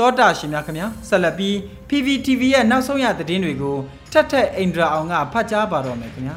[0.00, 1.54] တောတာရှင်များခင်ဗျာဆက်လက်ပြီး
[1.88, 3.76] PPTV ရဲ့နောက်ဆုံးရသတင်းတွေကို
[4.12, 6.36] ထက်ထက်အိန္ဒြာအောင်ကဖတ်ကြားပါတော့မယ်ခင်ဗျာ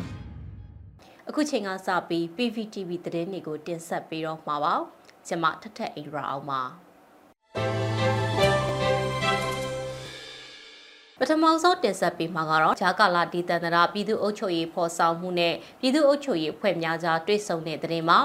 [1.30, 4.76] အခုချိန်ကစပြီး PPTV သတင်းတွေကိုတင်ဆက်ပေးတော့မှာပါ
[5.28, 6.62] ကျွန်မထက်ထက်အိန္ဒြာအောင်ပါ
[11.20, 18.20] ပထမဆုံးတင်ဆက်ပေးမှာကတော့ဂျာကာလာဒီတန်တရာပြည်သူ့အုပ်ချုပ်ရေးဖော်ဆောင်မှုနဲ့ပြည်သူ့အုပ်ချုပ်ရေးဖွဲ့များကြားတွေ့ဆုံတဲ့သတင်းမှာ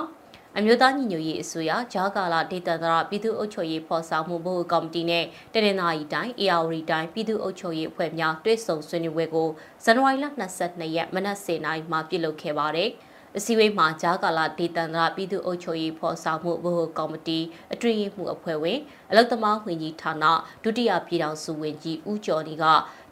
[0.56, 9.48] အမျိုးသားညီညွတ်ရေးအစိုးရဂျာကာလာဒေသန္တရပြည်သူ့အုပ်ချုပ်ရေးဖော်ဆောင်မှုဘို့ကော်မတီနဲ့တနင်္သာရီတိုင်းအေယာဝတီတိုင်းပြည်သူ့အုပ်ချုပ်ရေးအဖွဲ့များတွဲဆုံဆွေးနွေးပွဲကို
[9.84, 10.26] ဇန်နဝါရီလ
[10.60, 12.90] 22ရက်မနက်10:00နာရီမှာပြုလုပ်ခဲ့ပါတယ်။
[13.36, 17.38] အစည်းအဝေးမှာဂျာကာလာဒေသန္တရပြည်သူ့အုပ်ချုပ်ရေးဖော်ဆောင်မှုဘို့ကော်မတီ
[17.72, 18.78] အတွင်းရေးမှူးအဖွဲ့ဝင်
[19.10, 20.24] အလုသမားဝင်ကြီးဌာန
[20.62, 22.64] ဒုတိယပြည်ထောင်စုဝန်ကြီးဦးကျော်နီက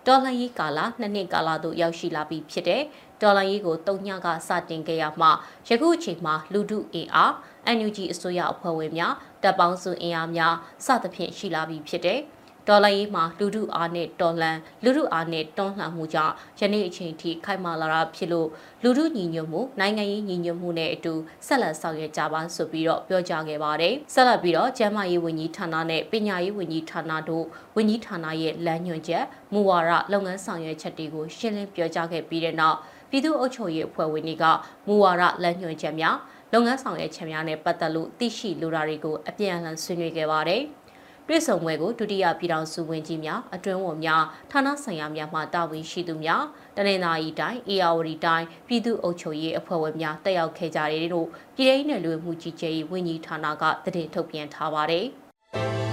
[0.06, 2.82] တော်လှန်ရေးကာလနှစ်နှစ်ကာလသို့ရောက်ရှိလာပြီဖြစ်တဲ့
[3.20, 5.28] ဒေါ်လာရေးကိုတုံညကစတင်ခဲ့ရမှ
[5.68, 7.32] ယခုအချိန်မှာလူဒုအင်အား
[7.76, 12.20] NUG အစိုးရအဖွဲ့ဝင်များတပ်ပေါင်းစုအင်အားများစသဖြင့်ရှိလာပြီဖြစ်တဲ့
[12.68, 18.48] ဒေါ်လာရေးမှာလူထုအားနဲ့တော်လန်လူထုအားနဲ့တွန်းလှန်မှုကြောင့်ယနေ့အချိန်ထိခိုင်မာလာတာဖြစ်လို့
[18.82, 21.14] လူထုညီညွတ်မှုနိုင်ငံရေးညီညွတ်မှုနဲ့အတူ
[21.46, 27.44] ဆက်လက်ဆောင်ရွက်ကြပါဆိုပြီးတော့ပြောကြားခဲ့ပါတယ်ဆက်လက်ပြီးတော့ကျန်းမာရေးဝန်ကြီးဌာနနဲ့ပညာရေးဝန်ကြီးဌာနတို့
[27.76, 32.78] ဝန်ကြီးဌာနရဲ့လမ်းညွှန်ချက်မူဝါဒလုပ်ငန်းဆောင်ရွက်ချက်တွေကိုရှင်းလင်းပြောကြားခဲ့ပြီးတဲ့နောက်
[33.10, 34.44] ပြည်သူ့အုပ်ချုပ်ရေးအဖွဲ့ဝင်တွေက
[34.86, 36.16] မူဝါဒလမ်းညွှန်ချက်များ
[36.52, 40.62] လုပ်ငန်းဆောင်ရွက်ချက်များနဲ့ပတ်သက်လို့သိရှိလိုတာတွေကိုအပြန်အလှန်ဆွေးနွေးခဲ့ပါတယ်။
[41.28, 46.42] တွေ့ဆုံပွဲကိုဒုတိယပြည်ထောင်စုဝန်ကြီးများအတွင်းဝန်များဌာနဆိုင်ရာများမှတာဝန်ရှိသူများ
[46.76, 55.06] တနင်္သာရီတိုင်းအေယာဝတီတိုင်းပြည်သူ့အုပ်ချုပ်ရေးအဖွဲ့ဝင်များတက်ရောက်ခဲ့ကြတယ်လို့ပြည်ထောင်စုလူမှုကြီးကြပ်ရေးဝန်ကြီးဌာနကသတင်းထုတ်ပြန်ထားပါတယ်။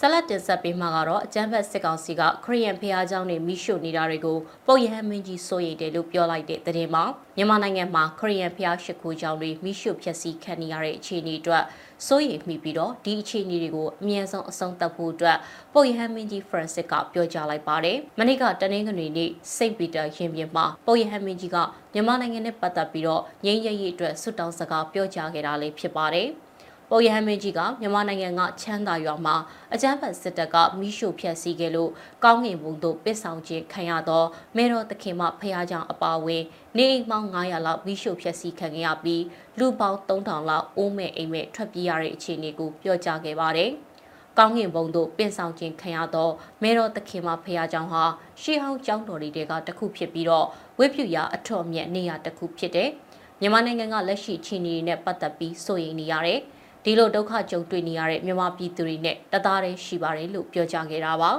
[0.04, 7.04] က်လက်တင်ဆက်ပေးမှာကတော့အကြမ်းဖက်စစ်ကောင်စီကခရီးယန်ဖျားเจ้าနေမိရှုနေတာတွေကိုပုတ်ရဟန်းမင်းကြီးစိုးရိမ်တယ်လို့ပြောလိုက်တဲ့သတင်းမှာ
[7.36, 11.64] မြန်မာနိုင်ငံမှာခရီးယန်ဖျားရှိခိုးเจ้าတွေမိရှုဖျက်ဆီးခံနေရတဲ့အခြေအနေအတွက်
[12.06, 15.38] စိုးရိမ်မိပြီးတော့ဒီအခြေအနေတွေကိုအမြဲဆုံးအဆုံးသတ်ဖို့အတွက်
[15.74, 21.56] ပုတ်ရဟန်းမင်းကြီးဖရန်စစ်ကပြောကြားလိုက်ပါတယ်။မနေ့ကတနင်္ဂနွေနေ့စိန့်ပီတာရင်ပြင်မှာပုတ်ရဟန်းမင်းကြီးက
[21.92, 26.28] မြန်မာနိုင်ငံနဲ့ပတ်သက်ပြီးတော့ငြိမ်းချမ်းရေးအတွက်ဆွတောင်းစကားပြောကြားခဲ့တာလေးဖြစ်ပါတယ်။
[26.93, 29.35] ပုတ်ရဟမင်းကြီးကမြန်မာနိုင်ငံကချမ်းသာရွာမှာ
[29.73, 31.91] အကြမ်းဖက်စစ်တပ်ကမိရှုဖျက်ဆီးခဲ့လို့
[32.23, 34.23] ကောင်းကင်ဘုံသို့ပစ်ဆောင်ခြင်းခံရသော
[34.55, 36.43] မေတော်သခင်မဖះကြောင့်အပါအဝင်
[36.77, 39.23] နေအိမ်ပေါင်း900လောက်မိရှုဖျက်ဆီးခံရပြီး
[39.59, 43.71] လူပေါင်း3000လောက်အိုးမဲ့အိမ်မဲ့ထွက်ပြေးရတဲ့အခြေအနေကိုပြောကြားခဲ့ပါတယ်။
[44.37, 46.29] ကောင်းကင်ဘုံသို့ပင်ဆောင်ခြင်းခံရသော
[46.61, 48.03] မေတော်သခင်မဖရာကြောင့်ဟာ
[48.41, 49.29] ရှေးဟောင်းကျောင်းတော်တွေ
[49.67, 50.47] တခုဖြစ်ပြီးတော့
[50.79, 52.89] ဝိပုယအထော်မြတ်နေရာတစ်ခုဖြစ်တဲ့
[53.41, 56.41] မြန်မာနိုင်ငံကလက်ရှိခြေနေနဲ့ပတ်သက်ပြီးစိုးရိမ်နေရတယ်။
[56.85, 61.31] ဒီလိုဒုက္ခကြုံတွေ့နေရတဲ့မြန်မာပြည်သူတွေနဲ့တသားတည်းရှိပါတယ်လို့ပြောကြားခဲ့တာပါ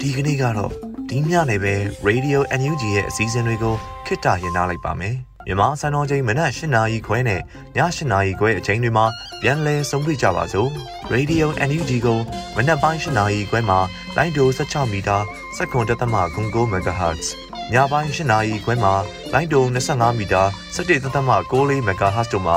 [0.00, 0.72] ဒီကနေ့ကတော့
[1.10, 1.74] ဒီညနေပဲ
[2.08, 3.74] Radio NUG ရဲ့အစည်းအဝေးကို
[4.06, 7.42] ခਿੱတရနာလိုက်ပါမယ်မြန်မာစံတော်ချိန်မနက်၈နာရီခွဲနဲ့ည
[7.76, 9.06] ၈နာရီခွဲအချိန်တွေမှာ
[9.42, 10.70] ပြန်လည်ဆုံးဖြတ်ကြပါစို့
[11.14, 12.18] Radio NUG ကို
[12.56, 13.78] မနက်ပိုင်း၈နာရီခွဲမှာ
[14.16, 15.16] လိုင်းဒို16မီတာ
[15.56, 16.14] စက္ကန့်တသမ
[16.46, 17.26] 9 MHz
[17.72, 18.94] ညပိုင်း၈နာရီခွဲမှာ
[19.32, 20.42] လိုင်းဒို25မီတာ
[20.74, 22.56] 17တသမ6 MHz တို့မှာ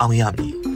[0.00, 0.67] အောင်ရမည်